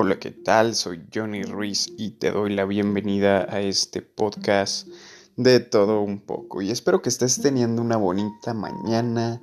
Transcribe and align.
Hola, 0.00 0.20
¿qué 0.20 0.30
tal? 0.30 0.76
Soy 0.76 1.08
Johnny 1.12 1.42
Ruiz 1.42 1.92
y 1.98 2.12
te 2.12 2.30
doy 2.30 2.54
la 2.54 2.64
bienvenida 2.64 3.52
a 3.52 3.60
este 3.60 4.00
podcast 4.00 4.86
de 5.34 5.58
todo 5.58 6.02
un 6.02 6.20
poco. 6.20 6.62
Y 6.62 6.70
espero 6.70 7.02
que 7.02 7.08
estés 7.08 7.42
teniendo 7.42 7.82
una 7.82 7.96
bonita 7.96 8.54
mañana, 8.54 9.42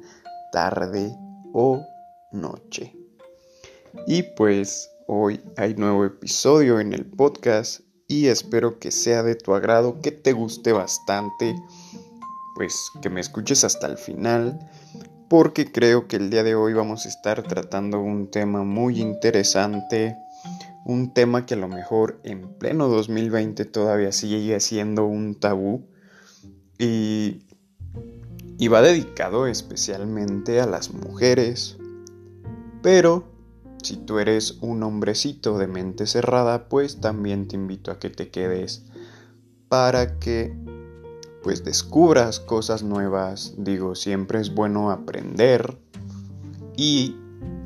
tarde 0.54 1.14
o 1.52 1.86
noche. 2.32 2.96
Y 4.08 4.24
pues 4.24 4.90
hoy 5.08 5.42
hay 5.58 5.76
nuevo 5.76 6.06
episodio 6.06 6.80
en 6.80 6.94
el 6.94 7.06
podcast 7.06 7.82
y 8.08 8.28
espero 8.28 8.80
que 8.80 8.92
sea 8.92 9.24
de 9.24 9.36
tu 9.36 9.56
agrado, 9.56 10.00
que 10.00 10.12
te 10.12 10.32
guste 10.32 10.72
bastante, 10.72 11.54
pues 12.56 12.92
que 13.02 13.10
me 13.10 13.20
escuches 13.20 13.66
hasta 13.66 13.88
el 13.88 13.98
final 13.98 14.58
porque 15.28 15.72
creo 15.72 16.08
que 16.08 16.18
el 16.18 16.30
día 16.30 16.44
de 16.44 16.56
hoy 16.56 16.74
vamos 16.74 17.06
a 17.06 17.10
estar 17.10 17.42
tratando 17.44 18.00
un 18.00 18.30
tema 18.30 18.64
muy 18.64 19.02
interesante, 19.02 20.16
un 20.86 21.14
tema 21.14 21.46
que 21.46 21.56
a 21.56 21.58
lo 21.58 21.68
mejor 21.68 22.20
en 22.24 22.48
pleno 22.58 22.88
2020 22.88 23.66
todavía 23.66 24.12
sigue 24.12 24.60
siendo 24.60 25.06
un 25.06 25.36
tabú 25.36 25.88
y, 26.78 27.42
y 28.58 28.68
va 28.68 28.82
dedicado 28.82 29.48
especialmente 29.48 30.62
a 30.62 30.68
las 30.68 30.94
mujeres, 30.94 31.78
pero 32.84 33.26
si 33.82 33.98
tú 33.98 34.20
eres 34.20 34.60
un 34.62 34.84
hombrecito 34.84 35.58
de 35.58 35.68
mente 35.68 36.06
cerrada, 36.06 36.70
pues 36.70 37.02
también 37.02 37.48
te 37.48 37.56
invito 37.56 37.92
a 37.92 38.00
que 38.00 38.10
te 38.10 38.30
quedes 38.30 38.86
para 39.70 40.20
que 40.20 40.56
pues 41.44 41.64
descubras 41.64 42.40
cosas 42.40 42.84
nuevas. 42.84 43.54
Digo, 43.58 43.96
siempre 43.96 44.40
es 44.40 44.54
bueno 44.54 44.90
aprender. 44.90 45.78
Y 46.76 47.16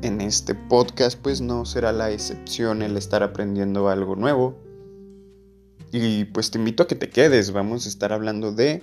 en 0.02 0.20
este 0.20 0.54
podcast 0.54 1.18
pues 1.20 1.40
no 1.40 1.64
será 1.64 1.92
la 1.92 2.10
excepción 2.10 2.82
el 2.82 2.96
estar 2.96 3.22
aprendiendo 3.22 3.88
algo 3.88 4.16
nuevo. 4.16 4.58
Y 5.92 6.24
pues 6.26 6.50
te 6.50 6.58
invito 6.58 6.82
a 6.82 6.86
que 6.86 6.94
te 6.94 7.10
quedes. 7.10 7.52
Vamos 7.52 7.86
a 7.86 7.88
estar 7.88 8.12
hablando 8.12 8.52
de 8.52 8.82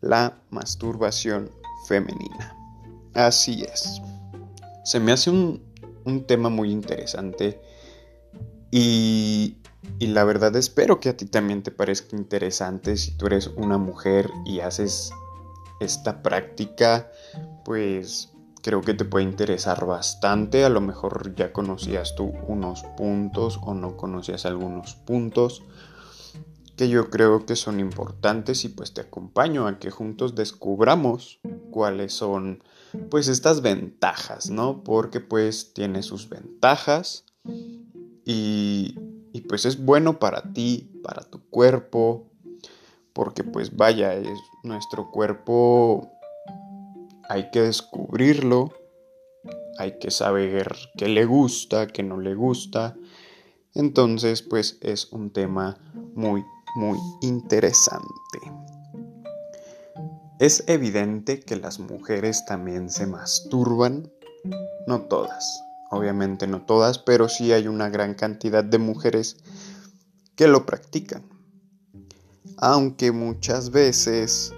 la 0.00 0.38
masturbación 0.50 1.50
femenina. 1.88 2.56
Así 3.14 3.62
es. 3.62 4.00
Se 4.84 5.00
me 5.00 5.12
hace 5.12 5.30
un, 5.30 5.62
un 6.04 6.26
tema 6.26 6.50
muy 6.50 6.70
interesante. 6.70 7.60
Y 8.70 9.56
y 9.98 10.08
la 10.08 10.24
verdad 10.24 10.54
espero 10.56 11.00
que 11.00 11.10
a 11.10 11.16
ti 11.16 11.26
también 11.26 11.62
te 11.62 11.70
parezca 11.70 12.16
interesante 12.16 12.96
si 12.96 13.12
tú 13.12 13.26
eres 13.26 13.48
una 13.56 13.78
mujer 13.78 14.30
y 14.44 14.60
haces 14.60 15.12
esta 15.80 16.22
práctica, 16.22 17.10
pues 17.64 18.30
creo 18.64 18.80
que 18.80 18.94
te 18.94 19.04
puede 19.04 19.24
interesar 19.24 19.86
bastante. 19.86 20.64
A 20.64 20.70
lo 20.70 20.80
mejor 20.80 21.34
ya 21.36 21.52
conocías 21.52 22.16
tú 22.16 22.32
unos 22.48 22.82
puntos 22.96 23.60
o 23.62 23.74
no 23.74 23.96
conocías 23.96 24.46
algunos 24.46 24.94
puntos 24.94 25.62
que 26.76 26.88
yo 26.88 27.10
creo 27.10 27.46
que 27.46 27.54
son 27.54 27.78
importantes 27.78 28.64
y 28.64 28.70
pues 28.70 28.94
te 28.94 29.02
acompaño 29.02 29.68
a 29.68 29.78
que 29.78 29.92
juntos 29.92 30.34
descubramos 30.34 31.38
cuáles 31.70 32.12
son 32.14 32.64
pues 33.10 33.28
estas 33.28 33.60
ventajas, 33.60 34.50
¿no? 34.50 34.82
Porque 34.82 35.20
pues 35.20 35.72
tiene 35.74 36.02
sus 36.02 36.28
ventajas 36.28 37.26
y 38.24 38.96
y 39.34 39.40
pues 39.40 39.66
es 39.66 39.84
bueno 39.84 40.20
para 40.20 40.52
ti, 40.52 40.88
para 41.02 41.24
tu 41.24 41.40
cuerpo, 41.50 42.30
porque 43.12 43.42
pues 43.42 43.76
vaya, 43.76 44.14
es 44.14 44.38
nuestro 44.62 45.10
cuerpo 45.10 46.12
hay 47.28 47.50
que 47.50 47.62
descubrirlo, 47.62 48.72
hay 49.78 49.98
que 49.98 50.10
saber 50.10 50.74
qué 50.96 51.08
le 51.08 51.24
gusta, 51.24 51.86
qué 51.86 52.02
no 52.02 52.18
le 52.18 52.34
gusta. 52.34 52.96
Entonces, 53.74 54.42
pues 54.42 54.78
es 54.80 55.12
un 55.12 55.32
tema 55.32 55.76
muy, 56.14 56.44
muy 56.76 56.98
interesante. 57.22 58.04
Es 60.38 60.64
evidente 60.66 61.40
que 61.40 61.56
las 61.56 61.78
mujeres 61.78 62.44
también 62.44 62.90
se 62.90 63.06
masturban, 63.06 64.12
no 64.86 65.02
todas, 65.02 65.64
Obviamente 65.94 66.48
no 66.48 66.60
todas, 66.60 66.98
pero 66.98 67.28
sí 67.28 67.52
hay 67.52 67.68
una 67.68 67.88
gran 67.88 68.14
cantidad 68.14 68.64
de 68.64 68.78
mujeres 68.78 69.36
que 70.34 70.48
lo 70.48 70.66
practican. 70.66 71.22
Aunque 72.56 73.12
muchas 73.12 73.70
veces 73.70 74.52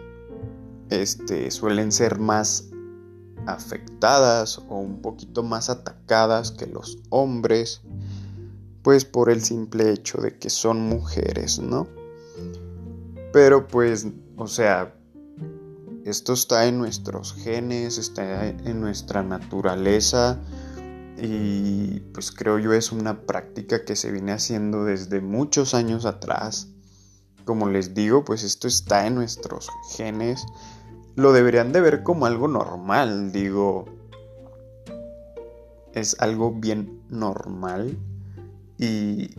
este, 0.90 1.50
suelen 1.50 1.92
ser 1.92 2.18
más 2.18 2.70
afectadas 3.46 4.58
o 4.68 4.78
un 4.78 5.00
poquito 5.02 5.42
más 5.42 5.70
atacadas 5.70 6.50
que 6.50 6.66
los 6.66 6.98
hombres, 7.10 7.82
pues 8.82 9.04
por 9.04 9.30
el 9.30 9.42
simple 9.42 9.90
hecho 9.90 10.20
de 10.20 10.38
que 10.38 10.50
son 10.50 10.80
mujeres, 10.80 11.58
¿no? 11.58 11.86
Pero 13.32 13.66
pues, 13.66 14.06
o 14.36 14.46
sea, 14.46 14.94
esto 16.04 16.32
está 16.32 16.66
en 16.66 16.78
nuestros 16.78 17.34
genes, 17.34 17.98
está 17.98 18.46
en 18.46 18.80
nuestra 18.80 19.22
naturaleza, 19.22 20.40
y 21.18 22.00
pues 22.12 22.30
creo 22.30 22.58
yo 22.58 22.72
es 22.74 22.92
una 22.92 23.22
práctica 23.22 23.84
que 23.84 23.96
se 23.96 24.12
viene 24.12 24.32
haciendo 24.32 24.84
desde 24.84 25.20
muchos 25.20 25.74
años 25.74 26.04
atrás. 26.04 26.68
Como 27.44 27.68
les 27.68 27.94
digo, 27.94 28.24
pues 28.24 28.42
esto 28.42 28.68
está 28.68 29.06
en 29.06 29.14
nuestros 29.14 29.68
genes. 29.96 30.44
Lo 31.16 31.32
deberían 31.32 31.72
de 31.72 31.80
ver 31.80 32.02
como 32.02 32.26
algo 32.26 32.46
normal, 32.46 33.32
digo. 33.32 33.86
Es 35.92 36.16
algo 36.20 36.52
bien 36.52 37.02
normal. 37.08 37.98
Y, 38.78 39.34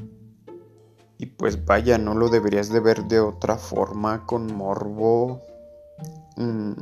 y 1.19 1.25
pues 1.27 1.65
vaya, 1.65 1.99
no 1.99 2.15
lo 2.15 2.29
deberías 2.29 2.69
de 2.69 2.79
ver 2.79 3.03
de 3.05 3.19
otra 3.19 3.57
forma, 3.57 4.25
con 4.25 4.55
morbo. 4.55 5.41
Mm, 6.35 6.73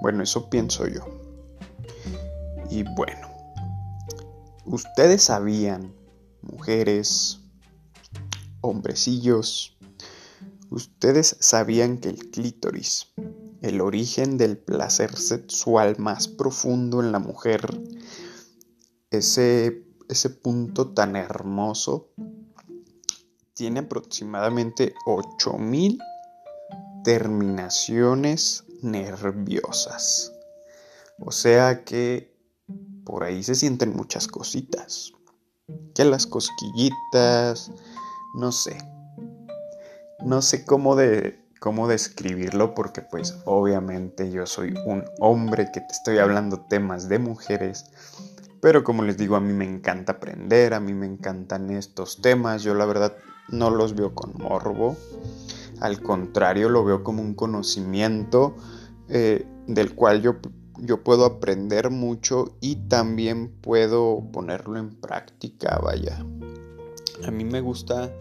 bueno, 0.00 0.22
eso 0.22 0.48
pienso 0.48 0.86
yo. 0.86 1.02
Y 2.70 2.84
bueno, 2.94 3.28
ustedes 4.64 5.24
sabían, 5.24 5.92
mujeres, 6.42 7.40
hombrecillos, 8.60 9.75
ustedes 10.76 11.38
sabían 11.40 11.98
que 11.98 12.10
el 12.10 12.30
clítoris, 12.30 13.14
el 13.62 13.80
origen 13.80 14.36
del 14.36 14.58
placer 14.58 15.16
sexual 15.16 15.96
más 15.98 16.28
profundo 16.28 17.00
en 17.00 17.12
la 17.12 17.18
mujer, 17.18 17.80
ese, 19.10 19.86
ese 20.10 20.28
punto 20.28 20.92
tan 20.92 21.16
hermoso, 21.16 22.10
tiene 23.54 23.80
aproximadamente 23.80 24.94
8000 25.06 25.98
terminaciones 27.04 28.64
nerviosas. 28.82 30.30
O 31.18 31.32
sea 31.32 31.84
que 31.84 32.36
por 33.04 33.24
ahí 33.24 33.42
se 33.42 33.54
sienten 33.54 33.96
muchas 33.96 34.28
cositas. 34.28 35.12
Que 35.94 36.04
las 36.04 36.26
cosquillitas, 36.26 37.72
no 38.34 38.52
sé. 38.52 38.76
No 40.26 40.42
sé 40.42 40.64
cómo 40.64 40.96
de 40.96 41.38
cómo 41.60 41.86
describirlo 41.86 42.74
porque 42.74 43.00
pues 43.00 43.38
obviamente 43.44 44.32
yo 44.32 44.44
soy 44.44 44.74
un 44.84 45.04
hombre 45.20 45.70
que 45.72 45.80
te 45.80 45.92
estoy 45.92 46.18
hablando 46.18 46.66
temas 46.68 47.08
de 47.08 47.20
mujeres. 47.20 47.84
Pero 48.60 48.82
como 48.82 49.04
les 49.04 49.16
digo, 49.16 49.36
a 49.36 49.40
mí 49.40 49.52
me 49.52 49.64
encanta 49.64 50.14
aprender, 50.14 50.74
a 50.74 50.80
mí 50.80 50.94
me 50.94 51.06
encantan 51.06 51.70
estos 51.70 52.20
temas. 52.20 52.64
Yo 52.64 52.74
la 52.74 52.86
verdad 52.86 53.16
no 53.50 53.70
los 53.70 53.94
veo 53.94 54.16
con 54.16 54.32
morbo. 54.36 54.96
Al 55.78 56.02
contrario, 56.02 56.70
lo 56.70 56.84
veo 56.84 57.04
como 57.04 57.22
un 57.22 57.34
conocimiento 57.34 58.56
eh, 59.08 59.46
del 59.68 59.94
cual 59.94 60.22
yo 60.22 60.40
yo 60.78 61.04
puedo 61.04 61.24
aprender 61.24 61.90
mucho 61.90 62.56
y 62.60 62.74
también 62.88 63.48
puedo 63.60 64.24
ponerlo 64.32 64.76
en 64.76 64.90
práctica, 64.90 65.78
vaya. 65.78 66.18
A 67.24 67.30
mí 67.30 67.44
me 67.44 67.60
gusta 67.60 68.12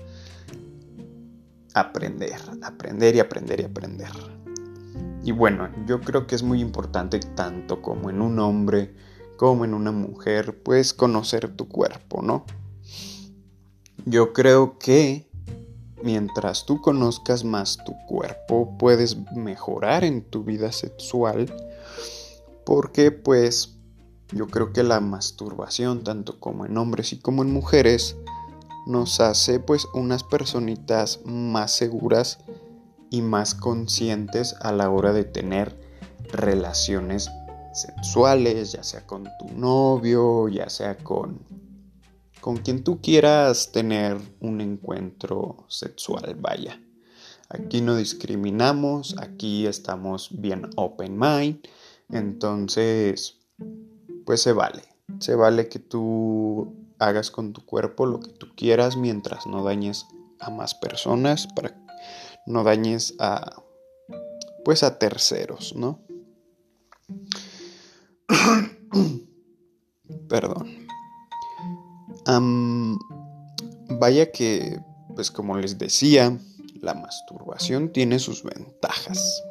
aprender, 1.76 2.40
aprender 2.64 3.16
y 3.16 3.20
aprender 3.20 3.60
y 3.60 3.64
aprender. 3.66 4.10
Y 5.24 5.32
bueno, 5.32 5.70
yo 5.86 6.02
creo 6.02 6.26
que 6.26 6.36
es 6.36 6.42
muy 6.42 6.62
importante 6.62 7.20
tanto 7.20 7.82
como 7.82 8.10
en 8.10 8.22
un 8.22 8.40
hombre 8.40 8.96
como 9.38 9.66
en 9.66 9.74
una 9.74 9.92
mujer, 9.92 10.64
pues 10.64 10.94
conocer 10.94 11.50
tu 11.56 11.68
cuerpo, 11.68 12.22
¿no? 12.22 12.46
Yo 14.06 14.32
creo 14.32 14.80
que 14.80 15.28
mientras 16.02 16.66
tú 16.66 16.82
conozcas 16.82 17.44
más 17.44 17.78
tu 17.84 17.94
cuerpo, 18.08 18.78
puedes 18.78 19.18
mejorar 19.34 20.06
en 20.06 20.24
tu 20.24 20.46
vida 20.46 20.72
sexual 20.72 21.54
porque 22.66 23.12
pues 23.12 23.76
yo 24.32 24.48
creo 24.48 24.72
que 24.72 24.84
la 24.84 25.02
masturbación, 25.02 26.04
tanto 26.04 26.40
como 26.40 26.66
en 26.66 26.78
hombres 26.78 27.12
y 27.12 27.20
como 27.20 27.44
en 27.44 27.52
mujeres, 27.52 28.16
nos 28.86 29.20
hace 29.20 29.60
pues 29.60 29.88
unas 29.94 30.24
personitas 30.24 31.22
más 31.26 31.72
seguras 31.72 32.40
y 33.10 33.22
más 33.22 33.56
conscientes 33.56 34.56
a 34.62 34.72
la 34.72 34.90
hora 34.90 35.14
de 35.14 35.24
tener 35.24 35.80
relaciones 36.32 37.30
sexuales, 37.74 38.72
ya 38.72 38.84
sea 38.84 39.06
con 39.06 39.26
tu 39.40 39.50
novio, 39.56 40.48
ya 40.48 40.70
sea 40.70 40.98
con, 40.98 41.40
con 42.42 42.58
quien 42.58 42.84
tú 42.84 43.02
quieras 43.02 43.72
tener 43.72 44.18
un 44.40 44.62
encuentro 44.62 45.66
sexual, 45.68 46.36
vaya. 46.40 46.82
Aquí 47.50 47.82
no 47.82 47.96
discriminamos, 47.96 49.16
aquí 49.20 49.68
estamos 49.68 50.30
bien 50.32 50.70
open 50.78 51.18
mind, 51.18 51.60
entonces 52.10 53.38
pues 54.26 54.42
se 54.42 54.54
vale. 54.54 54.82
Se 55.20 55.36
vale 55.36 55.70
que 55.70 55.80
tú 55.80 56.85
hagas 57.08 57.32
con 57.32 57.54
tu 57.54 57.66
cuerpo 57.66 58.06
lo 58.06 58.20
que 58.20 58.32
tú 58.32 58.48
quieras 58.56 58.98
mientras 58.98 59.46
no 59.48 59.64
dañes 59.64 60.06
a 60.40 60.50
más 60.50 60.76
personas, 60.76 61.48
para 61.48 61.76
no 62.46 62.64
dañes 62.64 63.16
a 63.20 63.64
pues 64.66 64.84
a 64.84 64.98
terceros, 64.98 65.76
¿no? 65.76 66.00
Perdón. 70.28 70.88
vaya 74.00 74.32
que, 74.32 74.82
pues 75.16 75.30
como 75.30 75.58
les 75.58 75.78
decía, 75.78 76.40
la 76.82 76.96
masturbación 76.96 77.94
tiene 77.94 78.18
sus 78.18 78.44
ventajas. 78.44 79.44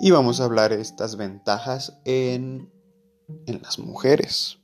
Y 0.00 0.10
vamos 0.10 0.40
a 0.40 0.44
hablar 0.44 0.76
de 0.76 0.82
estas 0.82 1.14
ventajas 1.16 2.00
en, 2.04 2.72
en 3.46 3.62
las 3.62 3.78
mujeres. 3.78 4.58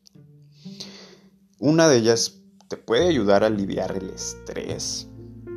Una 1.62 1.88
de 1.88 1.98
ellas 1.98 2.40
te 2.68 2.78
puede 2.78 3.06
ayudar 3.06 3.44
a 3.44 3.48
aliviar 3.48 3.94
el 3.94 4.08
estrés. 4.08 5.06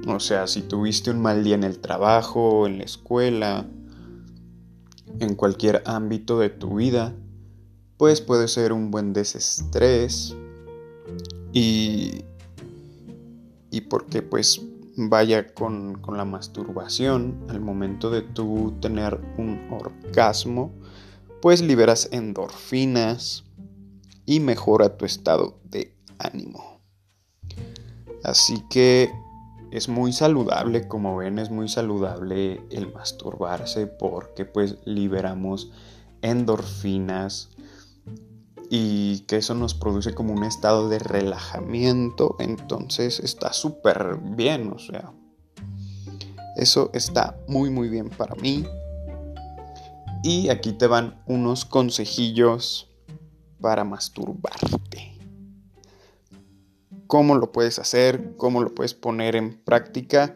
O 0.06 0.20
sea, 0.20 0.48
si 0.48 0.62
tuviste 0.62 1.12
un 1.12 1.22
mal 1.22 1.46
día 1.46 1.56
en 1.56 1.64
el 1.64 1.80
trabajo, 1.80 2.68
en 2.68 2.80
la 2.80 2.84
escuela, 2.84 3.66
en 5.20 5.36
cualquier 5.36 5.82
ámbito 5.86 6.40
de 6.40 6.50
tu 6.50 6.76
vida, 6.76 7.16
pues 7.96 8.20
puede 8.20 8.50
ser 8.50 8.74
un 8.74 8.92
buen 8.92 9.14
desestrés 9.14 10.36
y, 11.54 12.26
y 13.72 13.82
porque 13.82 14.22
pues 14.22 14.62
vaya 14.98 15.54
con, 15.54 15.96
con, 16.02 16.18
la 16.18 16.26
masturbación 16.26 17.46
al 17.48 17.62
momento 17.62 18.10
de 18.10 18.24
tú 18.24 18.74
tener 18.82 19.22
un 19.38 19.70
orgasmo 19.72 20.74
pues 21.42 21.62
liberas 21.62 22.10
endorfinas 22.12 23.46
y 24.26 24.40
mejora 24.40 24.98
tu 24.98 25.06
estado 25.06 25.60
de 25.64 25.93
ánimo 26.24 26.82
así 28.24 28.64
que 28.70 29.12
es 29.72 29.90
muy 29.90 30.14
saludable 30.14 30.88
como 30.88 31.18
ven 31.18 31.40
es 31.40 31.50
muy 31.50 31.68
saludable 31.68 32.62
el 32.70 32.92
masturbarse 32.94 33.88
porque 33.88 34.46
pues 34.46 34.78
liberamos 34.86 35.72
endorfinas 36.22 37.50
y 38.76 39.20
que 39.28 39.38
eso 39.38 39.54
nos 39.54 39.76
produce 39.76 40.16
como 40.16 40.34
un 40.34 40.44
estado 40.44 40.90
de 40.90 40.98
relajamiento, 40.98 42.36
entonces 42.40 43.20
está 43.20 43.54
súper 43.54 44.18
bien, 44.18 44.72
o 44.74 44.80
sea, 44.80 45.14
eso 46.56 46.90
está 46.94 47.38
muy 47.48 47.70
muy 47.70 47.88
bien 47.88 48.10
para 48.10 48.34
mí. 48.34 48.66
Y 50.24 50.50
aquí 50.50 50.72
te 50.72 50.88
van 50.88 51.22
unos 51.28 51.66
consejillos 51.66 52.90
para 53.62 53.84
masturbarte. 53.84 55.13
¿Cómo 57.08 57.36
lo 57.36 57.52
puedes 57.52 57.80
hacer? 57.80 58.36
¿Cómo 58.38 58.62
lo 58.62 58.74
puedes 58.74 58.94
poner 58.94 59.36
en 59.36 59.58
práctica? 59.58 60.36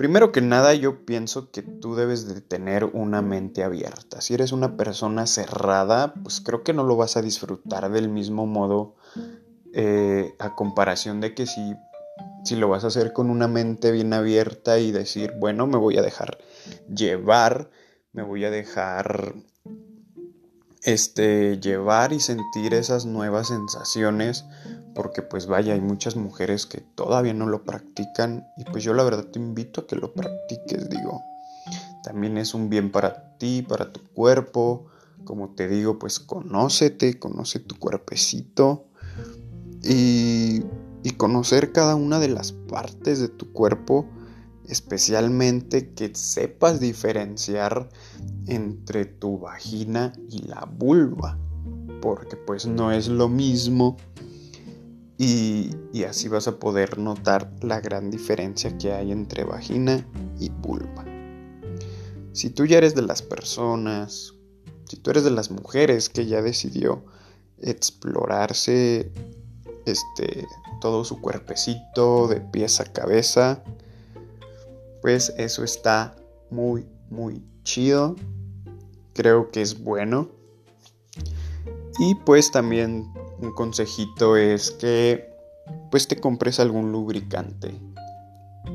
Primero 0.00 0.32
que 0.32 0.40
nada, 0.40 0.72
yo 0.72 1.04
pienso 1.04 1.50
que 1.50 1.60
tú 1.60 1.94
debes 1.94 2.26
de 2.26 2.40
tener 2.40 2.84
una 2.84 3.20
mente 3.20 3.62
abierta. 3.62 4.22
Si 4.22 4.32
eres 4.32 4.50
una 4.52 4.78
persona 4.78 5.26
cerrada, 5.26 6.14
pues 6.22 6.40
creo 6.40 6.62
que 6.62 6.72
no 6.72 6.84
lo 6.84 6.96
vas 6.96 7.18
a 7.18 7.22
disfrutar 7.22 7.90
del 7.90 8.08
mismo 8.08 8.46
modo 8.46 8.96
eh, 9.74 10.34
a 10.38 10.54
comparación 10.54 11.20
de 11.20 11.34
que 11.34 11.46
si, 11.46 11.74
si 12.44 12.56
lo 12.56 12.68
vas 12.68 12.84
a 12.84 12.86
hacer 12.86 13.12
con 13.12 13.28
una 13.28 13.46
mente 13.46 13.92
bien 13.92 14.14
abierta 14.14 14.78
y 14.78 14.90
decir, 14.90 15.34
bueno, 15.38 15.66
me 15.66 15.76
voy 15.76 15.98
a 15.98 16.02
dejar 16.02 16.38
llevar, 16.88 17.70
me 18.12 18.22
voy 18.22 18.46
a 18.46 18.50
dejar 18.50 19.34
este, 20.82 21.58
llevar 21.60 22.12
y 22.12 22.20
sentir 22.20 22.74
esas 22.74 23.06
nuevas 23.06 23.48
sensaciones, 23.48 24.44
porque 24.94 25.22
pues 25.22 25.46
vaya, 25.46 25.74
hay 25.74 25.80
muchas 25.80 26.16
mujeres 26.16 26.66
que 26.66 26.80
todavía 26.80 27.34
no 27.34 27.46
lo 27.46 27.64
practican 27.64 28.46
y 28.56 28.64
pues 28.64 28.84
yo 28.84 28.94
la 28.94 29.04
verdad 29.04 29.26
te 29.26 29.38
invito 29.38 29.82
a 29.82 29.86
que 29.86 29.96
lo 29.96 30.12
practiques, 30.14 30.88
digo. 30.88 31.22
También 32.02 32.38
es 32.38 32.54
un 32.54 32.70
bien 32.70 32.90
para 32.90 33.36
ti, 33.36 33.62
para 33.62 33.92
tu 33.92 34.00
cuerpo, 34.14 34.86
como 35.24 35.50
te 35.50 35.68
digo, 35.68 35.98
pues 35.98 36.18
conócete, 36.18 37.18
conoce 37.18 37.60
tu 37.60 37.78
cuerpecito 37.78 38.86
y, 39.82 40.62
y 41.02 41.10
conocer 41.16 41.72
cada 41.72 41.94
una 41.94 42.18
de 42.18 42.28
las 42.28 42.52
partes 42.52 43.20
de 43.20 43.28
tu 43.28 43.52
cuerpo 43.52 44.06
especialmente 44.70 45.92
que 45.94 46.14
sepas 46.14 46.80
diferenciar 46.80 47.88
entre 48.46 49.04
tu 49.04 49.38
vagina 49.38 50.12
y 50.28 50.42
la 50.46 50.64
vulva, 50.64 51.38
porque 52.00 52.36
pues 52.36 52.66
no 52.66 52.92
es 52.92 53.08
lo 53.08 53.28
mismo 53.28 53.96
y, 55.22 55.76
así 56.08 56.28
vas 56.28 56.48
a 56.48 56.58
poder 56.58 56.98
notar 56.98 57.52
la 57.60 57.80
gran 57.80 58.10
diferencia 58.10 58.78
que 58.78 58.92
hay 58.92 59.12
entre 59.12 59.44
vagina 59.44 60.06
y 60.38 60.48
vulva. 60.48 61.04
Si 62.32 62.48
tú 62.48 62.64
ya 62.64 62.78
eres 62.78 62.94
de 62.94 63.02
las 63.02 63.20
personas, 63.20 64.32
si 64.86 64.96
tú 64.96 65.10
eres 65.10 65.24
de 65.24 65.30
las 65.30 65.50
mujeres 65.50 66.08
que 66.08 66.24
ya 66.24 66.40
decidió 66.40 67.04
explorarse 67.58 69.12
este 69.84 70.46
todo 70.80 71.04
su 71.04 71.20
cuerpecito 71.20 72.26
de 72.26 72.40
pies 72.40 72.80
a 72.80 72.84
cabeza, 72.84 73.62
pues 75.00 75.32
eso 75.36 75.64
está 75.64 76.16
muy, 76.50 76.86
muy 77.08 77.42
chido. 77.62 78.16
Creo 79.14 79.50
que 79.50 79.62
es 79.62 79.82
bueno. 79.82 80.28
Y 81.98 82.14
pues 82.14 82.50
también 82.50 83.12
un 83.40 83.52
consejito 83.52 84.36
es 84.36 84.70
que 84.70 85.28
pues 85.90 86.08
te 86.08 86.16
compres 86.16 86.60
algún 86.60 86.92
lubricante. 86.92 87.74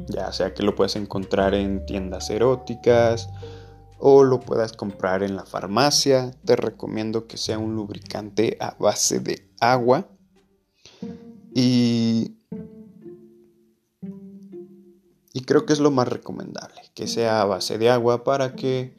Ya 0.10 0.32
sea 0.32 0.54
que 0.54 0.64
lo 0.64 0.76
puedas 0.76 0.96
encontrar 0.96 1.54
en 1.54 1.86
tiendas 1.86 2.30
eróticas 2.30 3.30
o 3.98 4.24
lo 4.24 4.40
puedas 4.40 4.74
comprar 4.74 5.24
en 5.24 5.36
la 5.36 5.46
farmacia. 5.46 6.32
Te 6.46 6.56
recomiendo 6.56 7.28
que 7.28 7.38
sea 7.38 7.58
un 7.58 7.76
lubricante 7.76 8.58
a 8.60 8.76
base 8.78 9.20
de 9.20 9.50
agua. 9.60 10.08
Y 11.54 12.36
y 15.36 15.42
creo 15.42 15.66
que 15.66 15.74
es 15.74 15.80
lo 15.80 15.92
más 15.92 16.08
recomendable, 16.08 16.82
que 16.94 17.08
sea 17.08 17.42
a 17.42 17.46
base 17.46 17.78
de 17.78 17.90
agua 17.90 18.24
para 18.24 18.56
que 18.56 18.96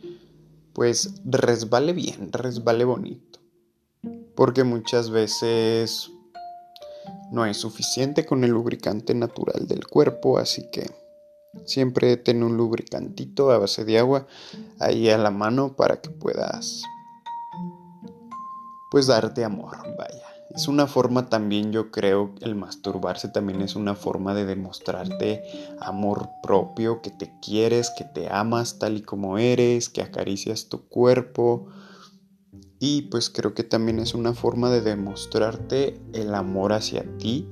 pues 0.75 1.15
resbale 1.25 1.95
bien, 1.95 2.31
resbale 2.31 2.85
bonito. 2.85 3.41
Porque 4.35 4.63
muchas 4.63 5.09
veces 5.09 6.11
no 7.33 7.47
es 7.47 7.57
suficiente 7.57 8.27
con 8.27 8.45
el 8.45 8.51
lubricante 8.51 9.15
natural 9.15 9.67
del 9.67 9.87
cuerpo, 9.87 10.37
así 10.37 10.69
que 10.71 10.91
siempre 11.65 12.19
ten 12.19 12.43
un 12.43 12.59
lubricantito 12.59 13.51
a 13.51 13.57
base 13.57 13.87
de 13.87 13.99
agua 13.99 14.27
ahí 14.79 15.09
a 15.09 15.17
la 15.17 15.31
mano 15.31 15.75
para 15.75 16.03
que 16.03 16.11
puedas 16.11 16.83
pues 18.91 19.07
darte 19.07 19.43
amor, 19.43 19.79
vaya. 19.97 20.36
Es 20.57 20.69
una 20.69 20.87
forma 20.87 21.29
también, 21.29 21.71
yo 21.71 21.91
creo, 21.91 22.35
el 22.41 22.55
masturbarse 22.55 23.29
también 23.29 23.61
es 23.61 23.77
una 23.77 23.95
forma 23.95 24.33
de 24.33 24.47
demostrarte 24.47 25.43
amor 25.81 26.31
propio, 26.43 27.03
que 27.03 27.11
te 27.11 27.31
quieres, 27.43 27.91
que 27.91 28.05
te 28.05 28.31
amas 28.33 28.79
tal 28.79 28.97
y 28.97 29.03
como 29.03 29.37
eres, 29.37 29.91
que 29.91 30.01
acaricias 30.01 30.71
tu 30.71 30.89
cuerpo. 30.89 31.67
Y 32.79 33.03
pues 33.03 33.29
creo 33.29 33.53
que 33.53 33.65
también 33.65 33.99
es 33.99 34.15
una 34.15 34.33
forma 34.33 34.71
de 34.71 34.81
demostrarte 34.81 36.01
el 36.15 36.35
amor 36.35 36.73
hacia 36.73 37.05
ti. 37.19 37.47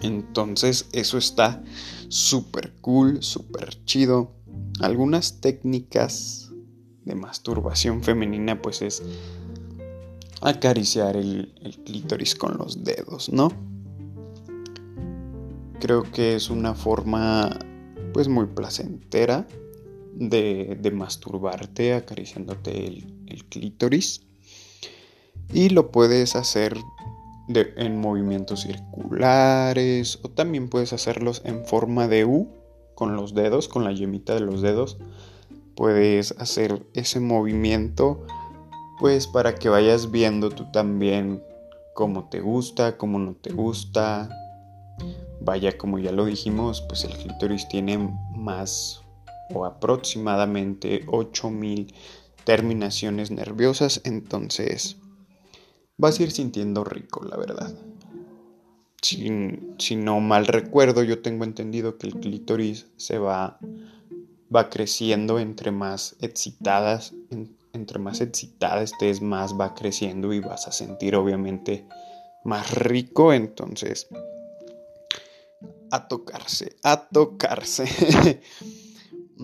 Entonces 0.00 0.88
eso 0.90 1.18
está 1.18 1.62
súper 2.08 2.72
cool, 2.80 3.22
súper 3.22 3.84
chido. 3.84 4.32
Algunas 4.80 5.40
técnicas 5.40 6.50
de 7.04 7.14
masturbación 7.14 8.02
femenina 8.02 8.60
pues 8.60 8.82
es 8.82 9.04
acariciar 10.42 11.16
el, 11.16 11.52
clítoris 11.84 12.34
con 12.34 12.56
los 12.58 12.84
dedos, 12.84 13.32
¿no? 13.32 13.50
Creo 15.80 16.02
que 16.02 16.36
es 16.36 16.50
una 16.50 16.74
forma 16.74 17.58
pues 18.12 18.28
muy 18.28 18.46
placentera 18.46 19.46
de, 20.14 20.92
masturbarte 20.92 21.94
acariciándote 21.94 22.86
el, 22.86 23.44
clítoris 23.48 24.20
y 25.52 25.70
lo 25.70 25.90
puedes 25.90 26.36
hacer 26.36 26.76
en 27.48 27.98
movimientos 27.98 28.62
circulares 28.62 30.18
o 30.22 30.28
también 30.28 30.68
puedes 30.68 30.92
hacerlos 30.92 31.40
en 31.44 31.64
forma 31.64 32.08
de 32.08 32.24
U 32.26 32.48
con 32.94 33.16
los 33.16 33.34
dedos, 33.34 33.68
con 33.68 33.84
la 33.84 33.92
yemita 33.92 34.34
de 34.34 34.40
los 34.40 34.60
dedos. 34.60 34.98
Puedes 35.74 36.32
hacer 36.32 36.86
ese 36.92 37.20
movimiento 37.20 38.26
pues 39.02 39.26
para 39.26 39.56
que 39.56 39.68
vayas 39.68 40.12
viendo 40.12 40.50
tú 40.50 40.70
también 40.70 41.42
cómo 41.92 42.28
te 42.28 42.40
gusta, 42.40 42.96
cómo 42.96 43.18
no 43.18 43.34
te 43.34 43.52
gusta, 43.52 44.28
vaya, 45.40 45.76
como 45.76 45.98
ya 45.98 46.12
lo 46.12 46.24
dijimos, 46.24 46.82
pues 46.82 47.02
el 47.02 47.10
clítoris 47.16 47.66
tiene 47.66 47.98
más 48.36 49.02
o 49.52 49.64
aproximadamente 49.64 51.04
8000 51.08 51.92
terminaciones 52.44 53.32
nerviosas, 53.32 54.02
entonces 54.04 54.98
vas 55.96 56.20
a 56.20 56.22
ir 56.22 56.30
sintiendo 56.30 56.84
rico, 56.84 57.24
la 57.24 57.36
verdad. 57.36 57.74
Si, 59.02 59.96
no 59.96 60.20
mal 60.20 60.46
recuerdo, 60.46 61.02
yo 61.02 61.22
tengo 61.22 61.42
entendido 61.42 61.98
que 61.98 62.06
el 62.06 62.20
clítoris 62.20 62.86
se 62.98 63.18
va, 63.18 63.58
va 64.54 64.70
creciendo 64.70 65.40
entre 65.40 65.72
más 65.72 66.14
excitadas, 66.20 67.14
entre 67.72 67.98
más 67.98 68.20
excitada 68.20 68.82
estés, 68.82 69.22
más 69.22 69.54
va 69.58 69.74
creciendo 69.74 70.32
y 70.32 70.40
vas 70.40 70.68
a 70.68 70.72
sentir 70.72 71.16
obviamente 71.16 71.86
más 72.44 72.74
rico, 72.74 73.32
entonces 73.32 74.08
a 75.90 76.08
tocarse, 76.08 76.76
a 76.82 77.08
tocarse. 77.08 77.84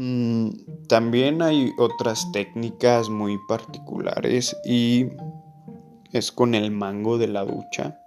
Mm, 0.00 0.50
también 0.86 1.42
hay 1.42 1.72
otras 1.76 2.30
técnicas 2.30 3.08
muy 3.08 3.36
particulares 3.48 4.56
y 4.64 5.06
es 6.12 6.30
con 6.30 6.54
el 6.54 6.70
mango 6.70 7.18
de 7.18 7.26
la 7.26 7.44
ducha. 7.44 7.98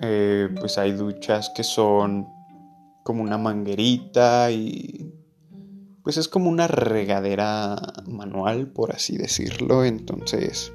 Eh, 0.00 0.48
pues 0.58 0.78
hay 0.78 0.92
duchas 0.92 1.50
que 1.54 1.64
son 1.64 2.26
como 3.02 3.22
una 3.22 3.36
manguerita 3.36 4.50
y 4.52 5.12
pues 6.02 6.16
es 6.16 6.28
como 6.28 6.50
una 6.50 6.66
regadera 6.66 7.76
manual, 8.06 8.68
por 8.68 8.92
así 8.92 9.16
decirlo. 9.16 9.84
Entonces 9.84 10.72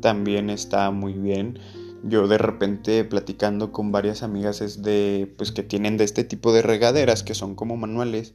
también 0.00 0.50
está 0.50 0.90
muy 0.90 1.14
bien 1.14 1.58
yo 2.02 2.28
de 2.28 2.38
repente 2.38 3.04
platicando 3.04 3.72
con 3.72 3.92
varias 3.92 4.22
amigas 4.22 4.60
es 4.60 4.82
de 4.82 5.32
pues 5.36 5.52
que 5.52 5.62
tienen 5.62 5.96
de 5.96 6.04
este 6.04 6.24
tipo 6.24 6.52
de 6.52 6.62
regaderas 6.62 7.22
que 7.22 7.34
son 7.34 7.54
como 7.54 7.76
manuales 7.76 8.34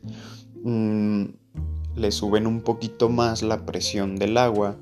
mm, 0.63 1.25
le 1.95 2.11
suben 2.11 2.47
un 2.47 2.61
poquito 2.61 3.09
más 3.09 3.41
la 3.41 3.65
presión 3.65 4.15
del 4.17 4.37
agua 4.37 4.77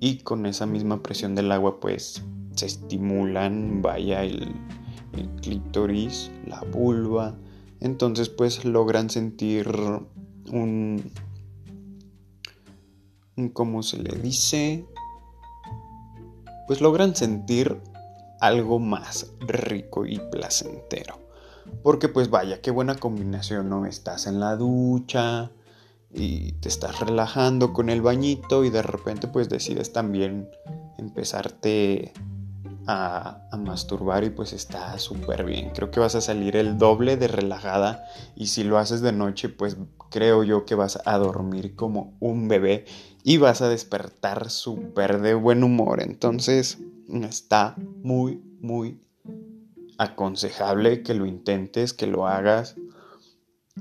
y 0.00 0.18
con 0.18 0.46
esa 0.46 0.66
misma 0.66 1.02
presión 1.02 1.34
del 1.34 1.52
agua 1.52 1.78
pues 1.80 2.22
se 2.54 2.66
estimulan 2.66 3.80
vaya 3.82 4.24
el, 4.24 4.54
el 5.16 5.28
clítoris 5.40 6.30
la 6.46 6.60
vulva 6.72 7.36
entonces 7.80 8.28
pues 8.28 8.64
logran 8.64 9.10
sentir 9.10 9.68
un, 10.50 11.10
un 13.36 13.48
¿cómo 13.50 13.82
se 13.82 13.98
le 13.98 14.16
dice? 14.16 14.84
Pues 16.66 16.80
logran 16.80 17.14
sentir 17.14 17.80
algo 18.40 18.78
más 18.78 19.32
rico 19.40 20.06
y 20.06 20.18
placentero. 20.18 21.18
Porque 21.82 22.08
pues 22.08 22.30
vaya, 22.30 22.60
qué 22.60 22.70
buena 22.70 22.96
combinación, 22.96 23.68
¿no? 23.68 23.86
Estás 23.86 24.26
en 24.26 24.40
la 24.40 24.56
ducha 24.56 25.50
y 26.12 26.52
te 26.52 26.68
estás 26.68 27.00
relajando 27.00 27.72
con 27.72 27.90
el 27.90 28.02
bañito 28.02 28.64
y 28.64 28.70
de 28.70 28.82
repente 28.82 29.28
pues 29.28 29.48
decides 29.48 29.92
también 29.92 30.48
empezarte 30.98 32.12
a, 32.86 33.48
masturbar 33.58 34.24
y 34.24 34.30
pues 34.30 34.52
está 34.52 34.98
súper 34.98 35.44
bien. 35.44 35.70
Creo 35.70 35.90
que 35.90 36.00
vas 36.00 36.14
a 36.14 36.20
salir 36.20 36.56
el 36.56 36.78
doble 36.78 37.16
de 37.16 37.28
relajada 37.28 38.04
y 38.36 38.48
si 38.48 38.64
lo 38.64 38.78
haces 38.78 39.00
de 39.00 39.12
noche 39.12 39.48
pues 39.48 39.76
creo 40.10 40.44
yo 40.44 40.64
que 40.64 40.74
vas 40.74 41.00
a 41.04 41.18
dormir 41.18 41.74
como 41.74 42.16
un 42.20 42.48
bebé 42.48 42.84
y 43.24 43.38
vas 43.38 43.60
a 43.62 43.68
despertar 43.68 44.50
súper 44.50 45.20
de 45.20 45.34
buen 45.34 45.64
humor. 45.64 46.00
Entonces 46.02 46.78
está 47.08 47.74
muy, 48.02 48.40
muy 48.60 49.00
aconsejable 49.98 51.02
que 51.02 51.14
lo 51.14 51.26
intentes, 51.26 51.92
que 51.92 52.06
lo 52.06 52.26
hagas. 52.26 52.76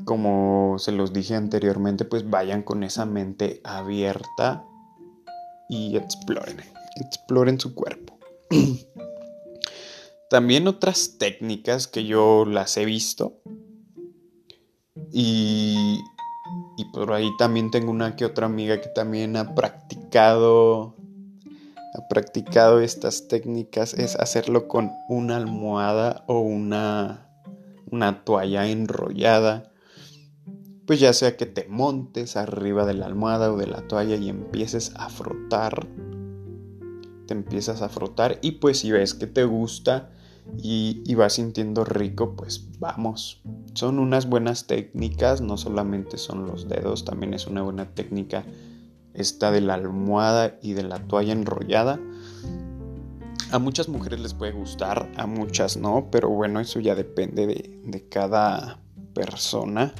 Como 0.03 0.77
se 0.77 0.91
los 0.91 1.13
dije 1.13 1.35
anteriormente, 1.35 2.05
pues 2.05 2.29
vayan 2.29 2.63
con 2.63 2.83
esa 2.83 3.05
mente 3.05 3.61
abierta 3.63 4.65
y 5.69 5.95
exploren, 5.95 6.57
exploren 6.97 7.59
su 7.59 7.73
cuerpo. 7.73 8.17
También 10.35 10.67
otras 10.67 11.15
técnicas 11.17 11.87
que 11.87 12.03
yo 12.03 12.43
las 12.43 12.75
he 12.75 12.83
visto 12.83 13.39
y, 15.13 15.97
por 16.91 17.13
ahí 17.13 17.29
también 17.39 17.71
tengo 17.71 17.89
una 17.89 18.17
que 18.17 18.25
otra 18.25 18.47
amiga 18.47 18.81
que 18.81 18.89
también 18.89 19.37
ha 19.37 19.55
practicado 19.55 20.97
ha 21.93 22.07
practicado 22.09 22.81
estas 22.81 23.29
técnicas 23.29 23.93
es 23.93 24.17
hacerlo 24.17 24.67
con 24.67 24.91
una 25.07 25.37
almohada 25.37 26.25
o 26.27 26.41
una, 26.41 27.29
una 27.89 28.25
toalla 28.25 28.67
enrollada. 28.67 29.71
Pues 30.85 30.99
ya 30.99 31.13
sea 31.13 31.37
que 31.37 31.45
te 31.45 31.65
montes 31.69 32.35
arriba 32.35 32.85
de 32.85 32.95
la 32.95 33.05
almohada 33.05 33.53
o 33.53 33.57
de 33.57 33.67
la 33.67 33.87
toalla 33.87 34.17
y 34.17 34.27
empieces 34.27 34.91
a 34.97 35.07
frotar. 35.07 35.87
Te 37.25 37.33
empiezas 37.33 37.81
a 37.81 37.87
frotar 37.87 38.37
y 38.41 38.51
pues 38.51 38.79
si 38.79 38.91
ves 38.91 39.13
que 39.13 39.27
te 39.27 39.45
gusta 39.45 40.11
y, 40.57 41.01
y 41.05 41.15
vas 41.15 41.33
sintiendo 41.33 41.83
rico, 41.83 42.35
pues 42.35 42.67
vamos. 42.79 43.41
Son 43.73 43.99
unas 43.99 44.27
buenas 44.27 44.67
técnicas, 44.67 45.41
no 45.41 45.57
solamente 45.57 46.17
son 46.17 46.45
los 46.45 46.67
dedos, 46.67 47.05
también 47.05 47.33
es 47.33 47.47
una 47.47 47.61
buena 47.61 47.85
técnica 47.93 48.45
esta 49.15 49.51
de 49.51 49.61
la 49.61 49.73
almohada 49.75 50.57
y 50.61 50.73
de 50.73 50.83
la 50.83 50.99
toalla 50.99 51.33
enrollada. 51.33 51.99
A 53.51 53.59
muchas 53.59 53.87
mujeres 53.87 54.19
les 54.19 54.33
puede 54.33 54.51
gustar, 54.51 55.09
a 55.15 55.25
muchas 55.25 55.77
no, 55.77 56.09
pero 56.11 56.29
bueno, 56.29 56.59
eso 56.59 56.79
ya 56.79 56.95
depende 56.95 57.47
de, 57.47 58.07
cada 58.09 58.79
persona. 59.13 59.93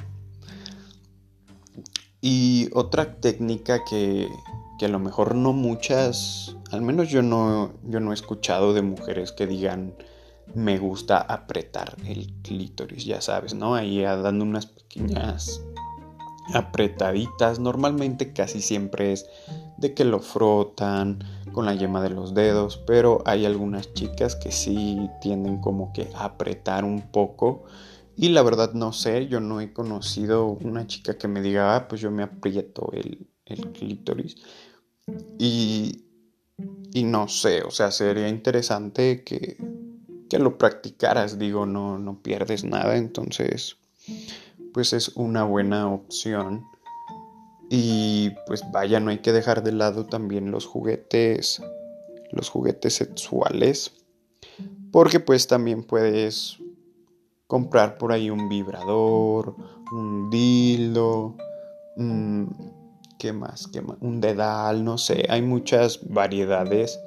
Y 2.20 2.68
otra 2.72 3.20
técnica 3.20 3.84
que, 3.84 4.28
que, 4.78 4.86
a 4.86 4.88
lo 4.88 4.98
mejor 4.98 5.34
no 5.34 5.52
muchas, 5.52 6.56
al 6.70 6.82
menos 6.82 7.08
yo 7.08 7.22
no, 7.22 7.72
yo 7.84 8.00
no 8.00 8.10
he 8.10 8.14
escuchado 8.14 8.74
de 8.74 8.82
mujeres 8.82 9.32
que 9.32 9.46
digan 9.46 9.94
me 10.54 10.78
gusta 10.78 11.18
apretar 11.18 11.96
el 12.06 12.32
clítoris, 12.42 13.04
ya 13.04 13.20
sabes, 13.20 13.54
¿no? 13.54 13.74
Ahí 13.74 14.00
dando 14.00 14.44
unas 14.44 14.66
pequeñas 14.66 15.62
apretaditas. 16.54 17.58
Normalmente 17.58 18.32
casi 18.32 18.62
siempre 18.62 19.12
es 19.12 19.26
de 19.78 19.94
que 19.94 20.04
lo 20.04 20.20
frotan 20.20 21.18
con 21.52 21.66
la 21.66 21.74
yema 21.74 22.02
de 22.02 22.10
los 22.10 22.34
dedos, 22.34 22.78
pero 22.86 23.22
hay 23.24 23.46
algunas 23.46 23.92
chicas 23.94 24.36
que 24.36 24.52
sí 24.52 25.10
tienden 25.20 25.60
como 25.60 25.92
que 25.92 26.08
apretar 26.14 26.84
un 26.84 27.02
poco. 27.10 27.64
Y 28.16 28.30
la 28.30 28.42
verdad 28.42 28.72
no 28.72 28.92
sé, 28.92 29.26
yo 29.28 29.40
no 29.40 29.60
he 29.60 29.72
conocido 29.72 30.46
una 30.46 30.86
chica 30.86 31.18
que 31.18 31.28
me 31.28 31.42
diga, 31.42 31.76
ah, 31.76 31.88
pues 31.88 32.00
yo 32.00 32.10
me 32.10 32.22
aprieto 32.22 32.90
el, 32.92 33.26
el 33.44 33.72
clítoris. 33.72 34.36
Y, 35.38 36.04
y 36.92 37.04
no 37.04 37.28
sé, 37.28 37.62
o 37.62 37.70
sea, 37.70 37.90
sería 37.90 38.28
interesante 38.28 39.22
que, 39.22 39.56
que 40.28 40.38
lo 40.38 40.58
practicaras, 40.58 41.38
digo, 41.38 41.66
no, 41.66 41.98
no 41.98 42.22
pierdes 42.22 42.64
nada, 42.64 42.96
entonces 42.96 43.76
pues 44.72 44.92
es 44.92 45.08
una 45.16 45.42
buena 45.42 45.88
opción. 45.88 46.66
Y 47.70 48.30
pues 48.46 48.62
vaya, 48.70 49.00
no 49.00 49.10
hay 49.10 49.18
que 49.18 49.32
dejar 49.32 49.62
de 49.62 49.72
lado 49.72 50.04
también 50.04 50.50
los 50.50 50.66
juguetes, 50.66 51.62
los 52.30 52.50
juguetes 52.50 52.94
sexuales, 52.94 53.92
porque 54.92 55.18
pues 55.18 55.46
también 55.46 55.82
puedes 55.82 56.58
comprar 57.46 57.96
por 57.98 58.12
ahí 58.12 58.28
un 58.28 58.48
vibrador, 58.48 59.56
un 59.92 60.30
dildo, 60.30 61.36
¿qué 63.18 63.32
más? 63.32 63.66
¿Qué 63.68 63.80
más? 63.80 63.96
Un 64.00 64.20
dedal, 64.20 64.84
no 64.84 64.98
sé, 64.98 65.24
hay 65.28 65.42
muchas 65.42 66.00
variedades. 66.08 67.00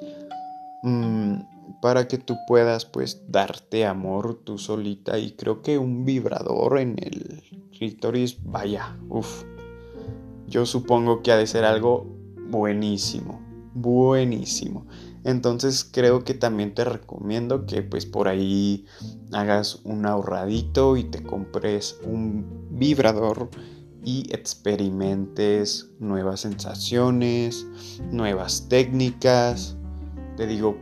Mm, 0.81 1.41
para 1.81 2.07
que 2.07 2.17
tú 2.17 2.37
puedas 2.47 2.85
pues 2.85 3.23
darte 3.27 3.85
amor 3.85 4.41
tú 4.43 4.57
solita 4.57 5.17
y 5.19 5.31
creo 5.31 5.61
que 5.61 5.77
un 5.77 6.05
vibrador 6.05 6.79
en 6.79 6.95
el 6.99 7.43
clítoris, 7.77 8.37
vaya, 8.43 8.97
uff, 9.09 9.43
yo 10.47 10.65
supongo 10.65 11.21
que 11.21 11.31
ha 11.31 11.37
de 11.37 11.47
ser 11.47 11.63
algo 11.63 12.07
buenísimo, 12.49 13.39
buenísimo. 13.73 14.85
Entonces 15.23 15.83
creo 15.83 16.23
que 16.23 16.33
también 16.33 16.73
te 16.73 16.85
recomiendo 16.85 17.65
que 17.65 17.81
pues 17.83 18.05
por 18.05 18.27
ahí 18.27 18.85
hagas 19.31 19.81
un 19.83 20.05
ahorradito 20.05 20.97
y 20.97 21.03
te 21.03 21.21
compres 21.23 21.99
un 22.03 22.67
vibrador 22.71 23.49
y 24.03 24.33
experimentes 24.33 25.91
nuevas 25.99 26.41
sensaciones, 26.41 27.67
nuevas 28.11 28.67
técnicas. 28.69 29.77
Te 30.37 30.47
digo, 30.47 30.77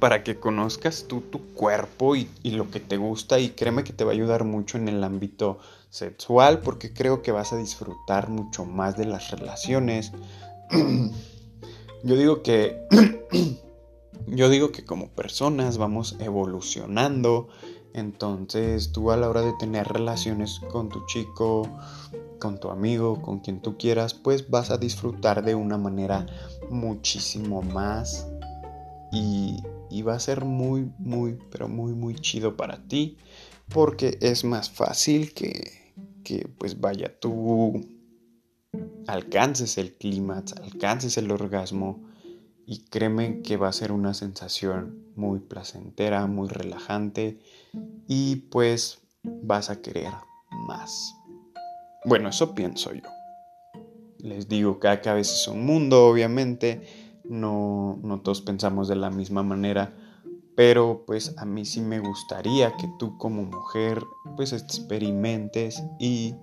para 0.00 0.24
que 0.24 0.40
conozcas 0.40 1.04
tú 1.06 1.20
tu 1.20 1.52
cuerpo 1.54 2.16
y, 2.16 2.28
lo 2.44 2.70
que 2.70 2.80
te 2.80 2.96
gusta 2.96 3.38
y 3.38 3.50
créeme 3.50 3.84
que 3.84 3.92
te 3.92 4.04
va 4.04 4.10
a 4.10 4.14
ayudar 4.14 4.44
mucho 4.44 4.78
en 4.78 4.88
el 4.88 5.04
ámbito 5.04 5.58
sexual 5.90 6.60
porque 6.60 6.92
creo 6.92 7.22
que 7.22 7.32
vas 7.32 7.52
a 7.52 7.58
disfrutar 7.58 8.30
mucho 8.30 8.64
más 8.64 8.96
de 8.96 9.04
las 9.04 9.30
relaciones. 9.30 10.12
yo 12.02 12.16
digo 12.16 12.42
que 12.42 12.86
yo 14.26 14.48
digo 14.48 14.72
que 14.72 14.84
como 14.84 15.08
personas 15.08 15.78
vamos 15.78 16.16
evolucionando 16.20 17.48
Entonces 17.92 18.92
tú 18.92 19.10
a 19.10 19.16
la 19.16 19.28
hora 19.28 19.42
de 19.42 19.52
tener 19.58 19.88
relaciones 19.88 20.60
con 20.70 20.88
tu 20.88 21.04
chico, 21.06 21.68
con 22.38 22.58
tu 22.58 22.70
amigo, 22.70 23.20
con 23.20 23.40
quien 23.40 23.60
tú 23.60 23.76
quieras, 23.76 24.14
pues 24.14 24.48
vas 24.48 24.70
a 24.70 24.78
disfrutar 24.78 25.44
de 25.44 25.54
una 25.54 25.76
manera 25.76 26.26
muchísimo 26.70 27.62
más 27.62 28.28
y, 29.12 29.60
va 30.02 30.14
a 30.14 30.20
ser 30.20 30.44
muy, 30.44 30.90
muy, 30.98 31.38
pero 31.50 31.68
muy, 31.68 31.92
muy 31.92 32.14
chido 32.14 32.56
para 32.56 32.86
ti 32.88 33.16
porque 33.68 34.18
es 34.20 34.44
más 34.44 34.70
fácil 34.70 35.32
que, 35.32 35.92
que 36.24 36.48
pues 36.58 36.80
vaya, 36.80 37.18
tú 37.18 37.80
alcances 39.06 39.78
el 39.78 39.94
clímax, 39.94 40.54
alcances 40.54 41.16
el 41.18 41.30
orgasmo 41.30 42.04
y 42.66 42.84
créeme 42.84 43.42
que 43.42 43.56
va 43.56 43.68
a 43.68 43.72
ser 43.72 43.92
una 43.92 44.14
sensación 44.14 45.12
muy 45.16 45.40
placentera, 45.40 46.26
muy 46.26 46.48
relajante 46.48 47.40
y 48.06 48.36
pues 48.36 49.00
vas 49.24 49.70
a 49.70 49.82
querer 49.82 50.12
más. 50.68 51.14
Bueno, 52.04 52.28
eso 52.28 52.54
pienso 52.54 52.92
yo. 52.94 53.02
Les 54.18 54.48
digo, 54.48 54.78
cada 54.78 55.00
cabeza 55.00 55.34
es 55.34 55.48
un 55.48 55.64
mundo, 55.64 56.06
obviamente, 56.06 57.09
no, 57.24 57.98
no 58.02 58.20
todos 58.20 58.42
pensamos 58.42 58.88
de 58.88 58.96
la 58.96 59.10
misma 59.10 59.42
manera, 59.42 59.94
pero 60.56 61.04
pues 61.06 61.34
a 61.38 61.44
mí 61.44 61.64
sí 61.64 61.80
me 61.80 62.00
gustaría 62.00 62.76
que 62.76 62.88
tú 62.98 63.16
como 63.18 63.44
mujer 63.44 64.02
pues 64.36 64.52
experimentes 64.52 65.82
y 65.98 66.34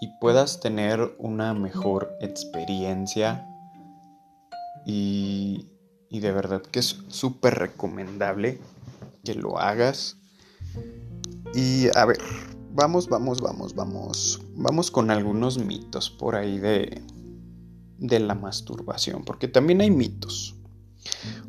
y 0.00 0.08
puedas 0.18 0.60
tener 0.60 1.14
una 1.18 1.52
mejor 1.52 2.16
experiencia 2.20 3.46
y, 4.86 5.68
de 6.10 6.32
verdad 6.32 6.62
que 6.62 6.80
es 6.80 7.04
súper 7.08 7.54
recomendable 7.54 8.58
que 9.22 9.34
lo 9.34 9.58
hagas. 9.58 10.16
Y 11.54 11.88
a 11.94 12.06
ver, 12.06 12.18
vamos, 12.72 13.08
vamos, 13.08 13.42
vamos, 13.42 13.74
vamos. 13.74 14.40
Vamos 14.56 14.90
con 14.90 15.10
algunos 15.10 15.58
mitos 15.58 16.10
por 16.10 16.34
ahí 16.34 16.58
de, 16.58 17.02
de 18.00 18.18
la 18.18 18.34
masturbación, 18.34 19.24
porque 19.24 19.46
también 19.46 19.80
hay 19.80 19.90
mitos. 19.90 20.56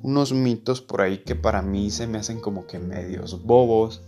Unos 0.03 0.33
mitos 0.33 0.81
por 0.81 1.01
ahí 1.01 1.19
que 1.19 1.35
para 1.35 1.61
mí 1.61 1.89
se 1.89 2.07
me 2.07 2.19
hacen 2.19 2.39
como 2.39 2.67
que 2.67 2.77
medios 2.79 3.43
bobos. 3.43 4.01